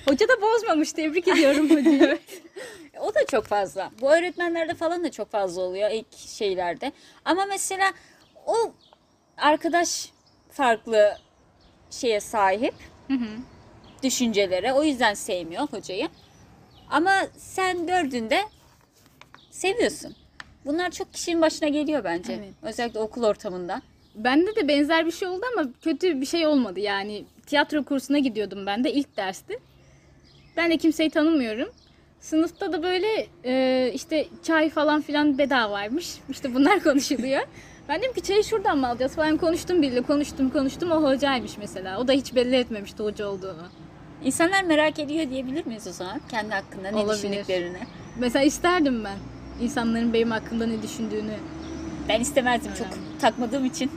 Hoca 0.09 0.29
da 0.29 0.43
bozmamış 0.43 0.93
tebrik 0.93 1.29
ediyorum 1.29 1.71
hocayı. 1.71 2.19
O 3.01 3.15
da 3.15 3.27
çok 3.31 3.45
fazla. 3.45 3.91
Bu 4.01 4.15
öğretmenlerde 4.15 4.75
falan 4.75 5.05
da 5.05 5.11
çok 5.11 5.31
fazla 5.31 5.63
oluyor 5.63 5.91
ilk 5.91 6.19
şeylerde. 6.19 6.93
Ama 7.25 7.45
mesela 7.47 7.93
o 8.47 8.55
arkadaş 9.37 10.11
farklı 10.51 11.17
şeye 11.91 12.21
sahip. 12.21 12.75
Hı 13.09 13.15
hı. 13.15 13.27
düşüncelere. 14.03 14.73
O 14.73 14.83
yüzden 14.85 15.15
sevmiyor 15.15 15.69
hocayı. 15.69 16.09
Ama 16.91 17.13
sen 17.37 17.87
gördüğünde 17.87 18.41
seviyorsun. 19.51 20.17
Bunlar 20.65 20.91
çok 20.91 21.13
kişinin 21.13 21.41
başına 21.41 21.69
geliyor 21.69 22.05
bence. 22.05 22.33
Evet. 22.33 22.55
Özellikle 22.63 23.01
okul 23.01 23.23
ortamında. 23.25 23.83
Bende 24.15 24.57
de 24.57 24.69
benzer 24.69 25.07
bir 25.07 25.13
şey 25.13 25.29
oldu 25.29 25.43
ama 25.57 25.69
kötü 25.83 26.21
bir 26.21 26.27
şey 26.27 26.47
olmadı 26.47 26.81
yani. 26.81 27.25
Tiyatro 27.47 27.85
kursuna 27.85 28.19
gidiyordum 28.19 28.67
ben 28.67 28.85
de 28.85 28.93
ilk 28.93 29.17
dersti. 29.17 29.59
Ben 30.57 30.71
de 30.71 30.77
kimseyi 30.77 31.11
tanımıyorum. 31.11 31.69
Sınıfta 32.21 32.73
da 32.73 32.83
böyle 32.83 33.27
e, 33.45 33.91
işte 33.95 34.27
çay 34.43 34.71
falan 34.71 35.03
filan 35.03 35.39
bedavaymış. 35.39 36.15
İşte 36.31 36.55
bunlar 36.55 36.81
konuşuluyor. 36.83 37.43
Ben 37.89 37.99
dedim 38.03 38.13
ki 38.13 38.23
çayı 38.23 38.45
şuradan 38.45 38.79
mı 38.79 38.89
alacağız 38.89 39.15
falan 39.17 39.37
konuştum 39.37 39.83
biriyle 39.83 40.03
konuştum 40.03 40.51
konuştum 40.51 40.91
o 40.91 41.03
hocaymış 41.03 41.59
mesela. 41.59 42.01
O 42.01 42.09
da 42.09 42.13
hiç 42.13 42.35
belli 42.35 42.57
etmemişti 42.57 43.03
hoca 43.03 43.27
olduğunu. 43.29 43.63
İnsanlar 44.25 44.63
merak 44.65 44.99
ediyor 44.99 45.31
diyebilir 45.31 45.67
miyiz 45.67 45.87
o 45.87 45.93
zaman? 45.93 46.21
Kendi 46.31 46.55
hakkında 46.55 46.91
ne 46.91 46.97
Olabilir. 46.97 47.23
düşündüklerini. 47.23 47.79
Mesela 48.19 48.45
isterdim 48.45 49.05
ben 49.05 49.17
insanların 49.65 50.13
benim 50.13 50.31
hakkında 50.31 50.67
ne 50.67 50.83
düşündüğünü. 50.83 51.35
Ben 52.09 52.21
istemezdim 52.21 52.73
çok 52.75 52.87
takmadığım 53.21 53.65
için. 53.65 53.91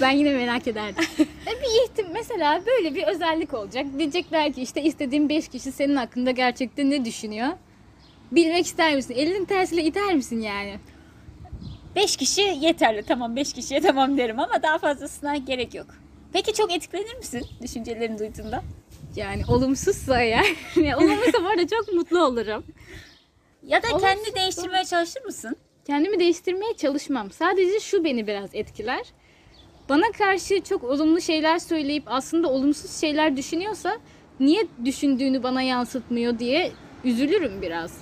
Ben 0.00 0.10
yine 0.10 0.32
merak 0.34 0.68
ederdim. 0.68 1.04
E 1.46 1.50
bir 1.50 1.84
ihtim 1.84 2.06
mesela 2.12 2.62
böyle 2.66 2.94
bir 2.94 3.02
özellik 3.02 3.54
olacak. 3.54 3.86
Diyecekler 3.98 4.52
ki 4.52 4.62
işte 4.62 4.82
istediğin 4.82 5.28
5 5.28 5.48
kişi 5.48 5.72
senin 5.72 5.96
hakkında 5.96 6.30
gerçekten 6.30 6.90
ne 6.90 7.04
düşünüyor? 7.04 7.48
Bilmek 8.32 8.66
ister 8.66 8.94
misin? 8.94 9.14
Elinin 9.14 9.44
tersiyle 9.44 9.84
iter 9.84 10.14
misin 10.14 10.40
yani? 10.40 10.78
Beş 11.96 12.16
kişi 12.16 12.40
yeterli. 12.40 13.02
Tamam 13.02 13.36
beş 13.36 13.52
kişiye 13.52 13.80
tamam 13.80 14.18
derim 14.18 14.40
ama 14.40 14.62
daha 14.62 14.78
fazlasına 14.78 15.36
gerek 15.36 15.74
yok. 15.74 15.86
Peki 16.32 16.52
çok 16.52 16.72
etkilenir 16.72 17.14
misin 17.14 17.46
düşüncelerini 17.62 18.18
duyduğunda? 18.18 18.62
Yani 19.16 19.42
olumsuzsa 19.48 20.22
eğer. 20.22 20.46
yani 20.76 20.96
olumluysa 20.96 21.44
bu 21.44 21.48
arada 21.48 21.66
çok 21.66 21.94
mutlu 21.94 22.24
olurum. 22.24 22.64
Ya 23.62 23.82
da 23.82 23.86
Olumsuz 23.88 24.08
kendini 24.08 24.34
değiştirmeye 24.34 24.84
çalışır 24.84 25.24
mısın? 25.24 25.56
Kendimi 25.86 26.18
değiştirmeye 26.18 26.74
çalışmam. 26.76 27.30
Sadece 27.30 27.80
şu 27.80 28.04
beni 28.04 28.26
biraz 28.26 28.54
etkiler. 28.54 29.06
Bana 29.88 30.12
karşı 30.18 30.60
çok 30.60 30.84
olumlu 30.84 31.20
şeyler 31.20 31.58
söyleyip 31.58 32.02
aslında 32.06 32.48
olumsuz 32.48 33.00
şeyler 33.00 33.36
düşünüyorsa 33.36 33.96
niye 34.40 34.66
düşündüğünü 34.84 35.42
bana 35.42 35.62
yansıtmıyor 35.62 36.38
diye 36.38 36.72
üzülürüm 37.04 37.62
biraz. 37.62 38.00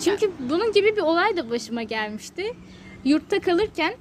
Çünkü 0.00 0.32
bunun 0.38 0.72
gibi 0.72 0.96
bir 0.96 1.02
olay 1.02 1.36
da 1.36 1.50
başıma 1.50 1.82
gelmişti. 1.82 2.54
Yurtta 3.04 3.40
kalırken 3.40 3.94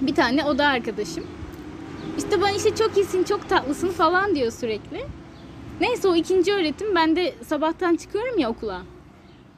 bir 0.00 0.14
tane 0.14 0.44
oda 0.44 0.66
arkadaşım 0.66 1.26
işte 2.18 2.40
bana 2.40 2.50
işte 2.50 2.74
çok 2.74 2.96
iyisin, 2.96 3.24
çok 3.24 3.48
tatlısın 3.48 3.88
falan 3.88 4.34
diyor 4.34 4.52
sürekli. 4.52 5.00
Neyse 5.80 6.08
o 6.08 6.16
ikinci 6.16 6.52
öğretim 6.52 6.94
ben 6.94 7.16
de 7.16 7.34
sabahtan 7.46 7.96
çıkıyorum 7.96 8.38
ya 8.38 8.50
okula. 8.50 8.82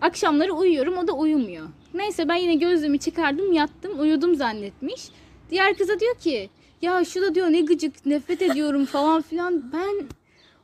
Akşamları 0.00 0.52
uyuyorum 0.52 0.96
o 0.98 1.08
da 1.08 1.12
uyumuyor. 1.12 1.66
Neyse 1.94 2.28
ben 2.28 2.34
yine 2.34 2.54
gözlüğümü 2.54 2.98
çıkardım 2.98 3.52
yattım 3.52 4.00
uyudum 4.00 4.34
zannetmiş. 4.34 5.08
Diğer 5.52 5.76
kıza 5.76 6.00
diyor 6.00 6.14
ki 6.14 6.50
ya 6.82 7.04
şu 7.04 7.22
da 7.22 7.34
diyor 7.34 7.52
ne 7.52 7.60
gıcık 7.60 8.06
nefret 8.06 8.42
ediyorum 8.42 8.84
falan 8.84 9.22
filan. 9.22 9.72
Ben 9.72 10.06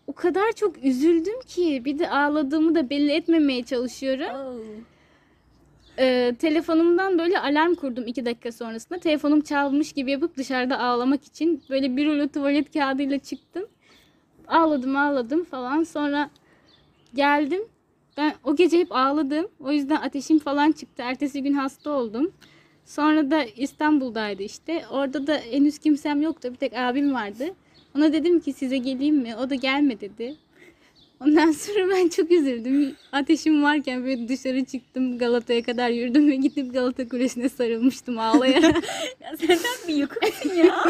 o 0.06 0.12
kadar 0.12 0.52
çok 0.52 0.84
üzüldüm 0.84 1.40
ki 1.40 1.82
bir 1.84 1.98
de 1.98 2.10
ağladığımı 2.10 2.74
da 2.74 2.90
belli 2.90 3.12
etmemeye 3.12 3.62
çalışıyorum. 3.62 4.62
Ee, 5.98 6.34
telefonumdan 6.38 7.18
böyle 7.18 7.40
alarm 7.40 7.74
kurdum 7.74 8.06
iki 8.06 8.24
dakika 8.24 8.52
sonrasında. 8.52 8.98
Telefonum 8.98 9.40
çalmış 9.40 9.92
gibi 9.92 10.10
yapıp 10.10 10.36
dışarıda 10.36 10.78
ağlamak 10.78 11.24
için 11.24 11.62
böyle 11.70 11.96
bir 11.96 12.06
rulo 12.06 12.28
tuvalet 12.28 12.72
kağıdıyla 12.72 13.18
çıktım. 13.18 13.66
Ağladım 14.48 14.96
ağladım 14.96 15.44
falan 15.44 15.84
sonra 15.84 16.30
geldim. 17.14 17.62
Ben 18.16 18.34
o 18.44 18.56
gece 18.56 18.78
hep 18.78 18.92
ağladım. 18.92 19.48
O 19.60 19.72
yüzden 19.72 19.96
ateşim 19.96 20.38
falan 20.38 20.72
çıktı. 20.72 21.02
Ertesi 21.02 21.42
gün 21.42 21.52
hasta 21.52 21.90
oldum. 21.90 22.32
Sonra 22.88 23.30
da 23.30 23.44
İstanbul'daydı 23.44 24.42
işte. 24.42 24.84
Orada 24.90 25.26
da 25.26 25.36
henüz 25.50 25.78
kimsem 25.78 26.22
yoktu. 26.22 26.48
Bir 26.52 26.56
tek 26.56 26.76
abim 26.76 27.14
vardı. 27.14 27.44
Ona 27.96 28.12
dedim 28.12 28.40
ki 28.40 28.52
size 28.52 28.76
geleyim 28.76 29.16
mi? 29.16 29.36
O 29.36 29.50
da 29.50 29.54
gelme 29.54 30.00
dedi. 30.00 30.36
Ondan 31.20 31.52
sonra 31.52 31.88
ben 31.90 32.08
çok 32.08 32.32
üzüldüm. 32.32 32.96
Ateşim 33.12 33.62
varken 33.62 34.04
böyle 34.04 34.28
dışarı 34.28 34.64
çıktım. 34.64 35.18
Galata'ya 35.18 35.62
kadar 35.62 35.90
yürüdüm 35.90 36.30
ve 36.30 36.36
gidip 36.36 36.72
Galata 36.72 37.08
Kulesi'ne 37.08 37.48
sarılmıştım 37.48 38.18
ağlayarak. 38.18 38.76
Ya 39.20 39.36
senden 39.36 39.88
bir 39.88 39.94
yıkılsın 39.94 40.54
ya. 40.54 40.84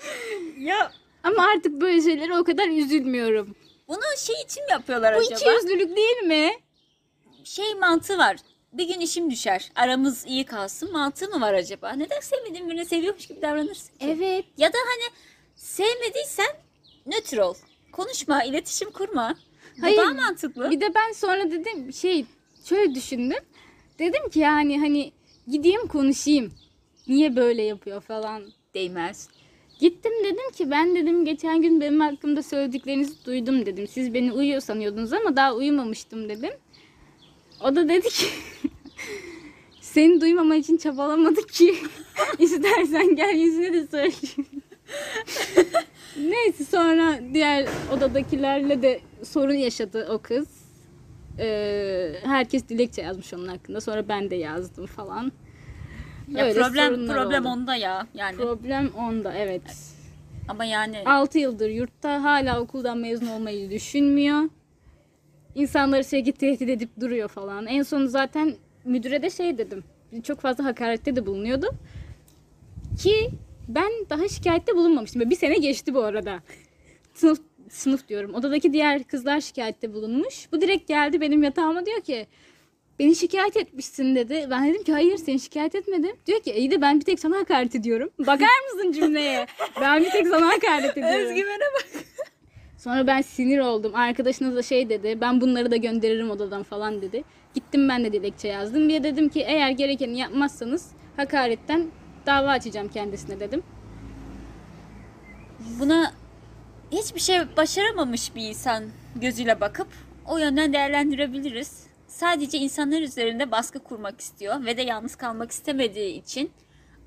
ya 0.58 0.92
Ama 1.22 1.42
artık 1.56 1.80
böyle 1.80 2.02
şeylere 2.02 2.38
o 2.38 2.44
kadar 2.44 2.68
üzülmüyorum. 2.68 3.54
bunu 3.88 4.00
şey 4.18 4.36
için 4.44 4.64
mi 4.64 4.70
yapıyorlar 4.70 5.14
Bu 5.14 5.18
acaba? 5.18 5.34
iki 5.34 5.48
yüzlülük 5.48 5.96
değil 5.96 6.22
mi? 6.26 6.50
Şey 7.44 7.74
mantığı 7.74 8.18
var. 8.18 8.36
Bir 8.72 8.88
gün 8.88 9.00
işim 9.00 9.30
düşer. 9.30 9.70
Aramız 9.74 10.26
iyi 10.26 10.44
kalsın. 10.44 10.92
Mantığı 10.92 11.28
mı 11.28 11.40
var 11.40 11.54
acaba? 11.54 11.92
Neden 11.92 12.20
sevmediğin 12.20 12.70
birini 12.70 12.84
seviyormuş 12.84 13.26
gibi 13.26 13.42
davranırsın 13.42 13.98
ki? 13.98 14.16
Evet. 14.18 14.44
Ya 14.58 14.72
da 14.72 14.78
hani 14.86 15.14
sevmediysen 15.56 16.56
nötr 17.06 17.38
ol. 17.38 17.54
Konuşma, 17.92 18.44
iletişim 18.44 18.90
kurma. 18.90 19.34
Bu 19.78 19.82
Hayır, 19.82 19.96
daha 19.96 20.14
mantıklı. 20.14 20.70
Bir 20.70 20.80
de 20.80 20.94
ben 20.94 21.12
sonra 21.12 21.50
dedim 21.50 21.92
şey 21.92 22.26
şöyle 22.64 22.94
düşündüm. 22.94 23.44
Dedim 23.98 24.30
ki 24.30 24.38
yani 24.38 24.80
hani 24.80 25.12
gideyim 25.48 25.86
konuşayım. 25.86 26.52
Niye 27.08 27.36
böyle 27.36 27.62
yapıyor 27.62 28.00
falan. 28.00 28.42
Değmez. 28.74 29.28
Gittim 29.80 30.12
dedim 30.24 30.50
ki 30.54 30.70
ben 30.70 30.94
dedim 30.94 31.24
geçen 31.24 31.62
gün 31.62 31.80
benim 31.80 32.00
hakkımda 32.00 32.42
söylediklerinizi 32.42 33.24
duydum 33.24 33.66
dedim. 33.66 33.88
Siz 33.88 34.14
beni 34.14 34.32
uyuyor 34.32 34.60
sanıyordunuz 34.60 35.12
ama 35.12 35.36
daha 35.36 35.54
uyumamıştım 35.54 36.28
dedim. 36.28 36.50
O 37.64 37.76
da 37.76 37.88
dedi 37.88 38.08
ki 38.08 38.26
seni 39.80 40.20
duymama 40.20 40.56
için 40.56 40.76
çabalamadık 40.76 41.48
ki 41.48 41.74
istersen 42.38 43.16
gel 43.16 43.34
yüzüne 43.36 43.72
de 43.72 43.86
söyleyeyim. 43.86 44.46
Neyse 46.18 46.64
sonra 46.64 47.20
diğer 47.34 47.68
odadakilerle 47.96 48.82
de 48.82 49.00
sorun 49.24 49.54
yaşadı 49.54 50.08
o 50.10 50.18
kız. 50.18 50.48
Ee, 51.38 52.12
herkes 52.24 52.68
dilekçe 52.68 53.02
yazmış 53.02 53.34
onun 53.34 53.48
hakkında. 53.48 53.80
Sonra 53.80 54.08
ben 54.08 54.30
de 54.30 54.36
yazdım 54.36 54.86
falan. 54.86 55.32
Ya 56.28 56.44
Öyle 56.44 56.60
problem 56.60 56.94
sorunlar 56.94 57.16
problem 57.16 57.46
oldu. 57.46 57.52
onda 57.52 57.76
ya. 57.76 58.06
Yani 58.14 58.36
Problem 58.36 58.90
onda 58.98 59.34
evet. 59.34 59.62
ama 60.48 60.64
yani 60.64 61.02
6 61.06 61.38
yıldır 61.38 61.70
yurtta 61.70 62.22
hala 62.22 62.60
okuldan 62.60 62.98
mezun 62.98 63.26
olmayı 63.26 63.70
düşünmüyor. 63.70 64.42
İnsanları 65.62 66.04
sürekli 66.04 66.32
tehdit 66.32 66.68
edip 66.68 67.00
duruyor 67.00 67.28
falan. 67.28 67.66
En 67.66 67.82
son 67.82 68.06
zaten 68.06 68.54
müdüre 68.84 69.22
de 69.22 69.30
şey 69.30 69.58
dedim. 69.58 69.84
Çok 70.22 70.40
fazla 70.40 70.64
hakarette 70.64 71.16
de 71.16 71.26
bulunuyordu. 71.26 71.70
Ki 73.02 73.30
ben 73.68 73.90
daha 74.10 74.28
şikayette 74.28 74.76
bulunmamıştım. 74.76 75.20
Böyle 75.20 75.30
Bir 75.30 75.36
sene 75.36 75.54
geçti 75.58 75.94
bu 75.94 76.02
arada. 76.04 76.40
Sınıf, 77.14 77.38
sınıf 77.70 78.08
diyorum. 78.08 78.34
Odadaki 78.34 78.72
diğer 78.72 79.04
kızlar 79.04 79.40
şikayette 79.40 79.94
bulunmuş. 79.94 80.48
Bu 80.52 80.60
direkt 80.60 80.88
geldi 80.88 81.20
benim 81.20 81.42
yatağıma 81.42 81.86
diyor 81.86 82.00
ki 82.00 82.26
beni 82.98 83.16
şikayet 83.16 83.56
etmişsin 83.56 84.14
dedi. 84.14 84.46
Ben 84.50 84.68
dedim 84.70 84.82
ki 84.84 84.92
hayır 84.92 85.16
seni 85.16 85.40
şikayet 85.40 85.74
etmedim. 85.74 86.16
Diyor 86.26 86.40
ki 86.40 86.52
iyi 86.52 86.70
de 86.70 86.80
ben 86.80 87.00
bir 87.00 87.04
tek 87.04 87.20
sana 87.20 87.36
hakaret 87.38 87.74
ediyorum. 87.74 88.10
Bakar 88.18 88.48
mısın 88.74 88.92
cümleye? 88.92 89.46
Ben 89.80 90.04
bir 90.04 90.10
tek 90.10 90.26
sana 90.26 90.48
hakaret 90.48 90.90
ediyorum. 90.98 91.14
özgüvene 91.26 91.64
bak. 91.74 91.86
Sonra 92.78 93.06
ben 93.06 93.20
sinir 93.22 93.58
oldum. 93.58 93.94
Arkadaşınız 93.94 94.56
da 94.56 94.62
şey 94.62 94.88
dedi. 94.88 95.18
Ben 95.20 95.40
bunları 95.40 95.70
da 95.70 95.76
gönderirim 95.76 96.30
odadan 96.30 96.62
falan 96.62 97.02
dedi. 97.02 97.24
Gittim 97.54 97.88
ben 97.88 98.04
de 98.04 98.12
dilekçe 98.12 98.48
yazdım. 98.48 98.88
Bir 98.88 98.94
de 98.94 99.02
dedim 99.02 99.28
ki 99.28 99.40
eğer 99.40 99.70
gerekeni 99.70 100.18
yapmazsanız 100.18 100.90
hakaretten 101.16 101.86
dava 102.26 102.50
açacağım 102.50 102.88
kendisine 102.88 103.40
dedim. 103.40 103.62
Buna 105.80 106.12
hiçbir 106.92 107.20
şey 107.20 107.38
başaramamış 107.56 108.34
bir 108.34 108.48
insan 108.48 108.84
gözüyle 109.16 109.60
bakıp 109.60 109.88
o 110.26 110.38
yönden 110.38 110.72
değerlendirebiliriz. 110.72 111.86
Sadece 112.06 112.58
insanlar 112.58 113.00
üzerinde 113.00 113.50
baskı 113.50 113.78
kurmak 113.78 114.20
istiyor 114.20 114.64
ve 114.64 114.76
de 114.76 114.82
yalnız 114.82 115.16
kalmak 115.16 115.50
istemediği 115.50 116.20
için 116.20 116.50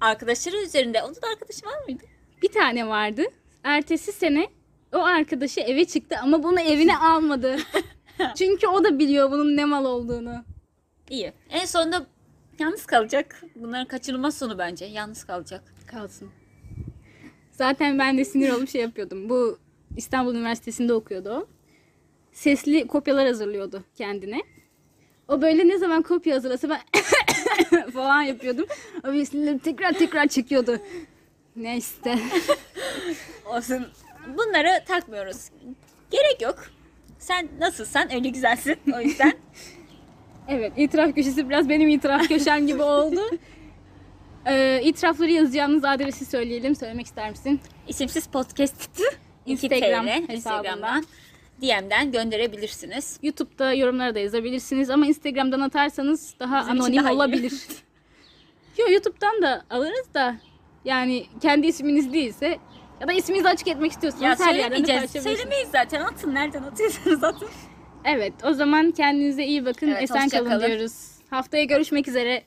arkadaşları 0.02 0.58
üzerinde. 0.58 1.04
Onun 1.04 1.16
da 1.16 1.28
arkadaşı 1.34 1.66
var 1.66 1.84
mıydı? 1.88 2.04
Bir 2.42 2.52
tane 2.52 2.88
vardı. 2.88 3.24
Ertesi 3.64 4.12
sene 4.12 4.48
o 4.94 5.00
arkadaşı 5.00 5.60
eve 5.60 5.86
çıktı 5.86 6.16
ama 6.22 6.44
bunu 6.44 6.60
evine 6.60 6.98
almadı. 6.98 7.58
Çünkü 8.38 8.68
o 8.68 8.84
da 8.84 9.00
biliyor 9.00 9.32
bunun 9.32 9.58
ne 9.58 9.66
mal 9.66 9.86
olduğunu. 9.86 10.44
İyi. 11.10 11.34
En 11.50 11.66
sonunda 11.66 12.06
yalnız 12.60 12.86
kalacak. 12.86 13.44
Bunların 13.56 13.88
kaçınılmaz 13.88 14.38
sonu 14.38 14.58
bence. 14.58 14.86
Yalnız 14.86 15.24
kalacak. 15.24 15.64
Kalsın. 15.88 16.30
Zaten 17.52 18.00
ben 18.00 18.18
de 18.18 18.26
sinir 18.26 18.52
olup 18.52 18.70
şey 18.70 18.82
yapıyordum. 18.82 19.30
Bu 19.30 19.60
İstanbul 19.98 20.36
Üniversitesi'nde 20.36 20.94
okuyordu 20.94 21.30
o. 21.30 21.48
Sesli 22.32 22.88
kopyalar 22.88 23.28
hazırlıyordu 23.28 23.84
kendine. 23.96 24.42
O 25.28 25.42
böyle 25.42 25.68
ne 25.68 25.78
zaman 25.78 26.02
kopya 26.02 26.36
hazırlasa 26.36 26.70
ben 26.70 26.82
falan 27.92 28.22
yapıyordum. 28.22 28.66
O 29.04 29.08
böyle 29.08 29.26
sinirlenip 29.26 29.64
tekrar 29.64 29.94
tekrar 29.94 30.28
çekiyordu. 30.28 30.78
Neyse. 31.56 32.20
Olsun. 33.46 33.88
Bunları 34.28 34.86
takmıyoruz. 34.88 35.50
Gerek 36.12 36.42
yok. 36.42 36.60
Sen 37.20 37.48
nasılsan 37.60 38.14
öyle 38.14 38.30
güzelsin. 38.30 38.76
O 38.96 39.02
yüzden 39.02 39.34
Evet 40.48 40.74
itiraf 40.78 41.16
köşesi 41.16 41.50
biraz 41.50 41.70
benim 41.70 41.90
itiraf 41.90 42.28
köşem 42.28 42.68
gibi 42.68 42.82
oldu. 42.84 43.22
Ee, 44.46 44.82
itirafları 44.84 45.32
yazacağınız 45.32 45.86
adresi 45.86 46.26
söyleyelim. 46.26 46.76
Söylemek 46.76 47.06
ister 47.06 47.30
misin? 47.30 47.60
isimsiz 47.88 48.28
podcast 48.28 48.90
Instagram 49.46 50.08
Instagram'dan 50.08 51.04
DM'den 51.62 52.12
gönderebilirsiniz. 52.12 53.20
YouTube'da 53.24 53.74
yorumlara 53.74 54.16
da 54.16 54.20
yazabilirsiniz 54.20 54.90
ama 54.90 55.06
Instagram'dan 55.06 55.62
atarsanız 55.62 56.36
daha 56.40 56.62
Bizim 56.62 56.82
anonim 56.82 57.04
daha 57.04 57.14
olabilir. 57.14 57.54
Yo 58.78 58.86
YouTube'dan 58.92 59.42
da 59.42 59.66
alırız 59.70 60.14
da 60.14 60.36
yani 60.86 61.26
kendi 61.42 61.68
isminiz 61.68 62.14
değilse 62.14 62.58
ya 63.02 63.08
da 63.08 63.14
isminizi 63.14 63.48
açık 63.50 63.68
etmek 63.68 63.92
istiyorsanız 63.92 64.24
Ya 64.40 64.46
her 64.46 64.54
yerden 64.56 64.72
de 64.72 64.76
söylemeyeceğiz. 64.76 65.00
paylaşabilirsiniz. 65.02 65.38
Söylemeyiz 65.38 65.70
zaten. 65.72 66.02
Atın 66.02 66.36
nereden 66.36 66.64
atıyorsanız 66.64 67.24
atın. 67.24 67.50
Evet 68.06 68.34
o 68.44 68.54
zaman 68.54 68.92
kendinize 68.92 69.44
iyi 69.44 69.66
bakın. 69.66 69.88
Evet, 69.88 70.04
Esen 70.04 70.24
hoşça 70.24 70.38
kalın 70.38 70.50
kalın. 70.50 70.68
diyoruz. 70.68 71.12
Haftaya 71.30 71.64
görüşmek 71.64 72.08
üzere. 72.08 72.44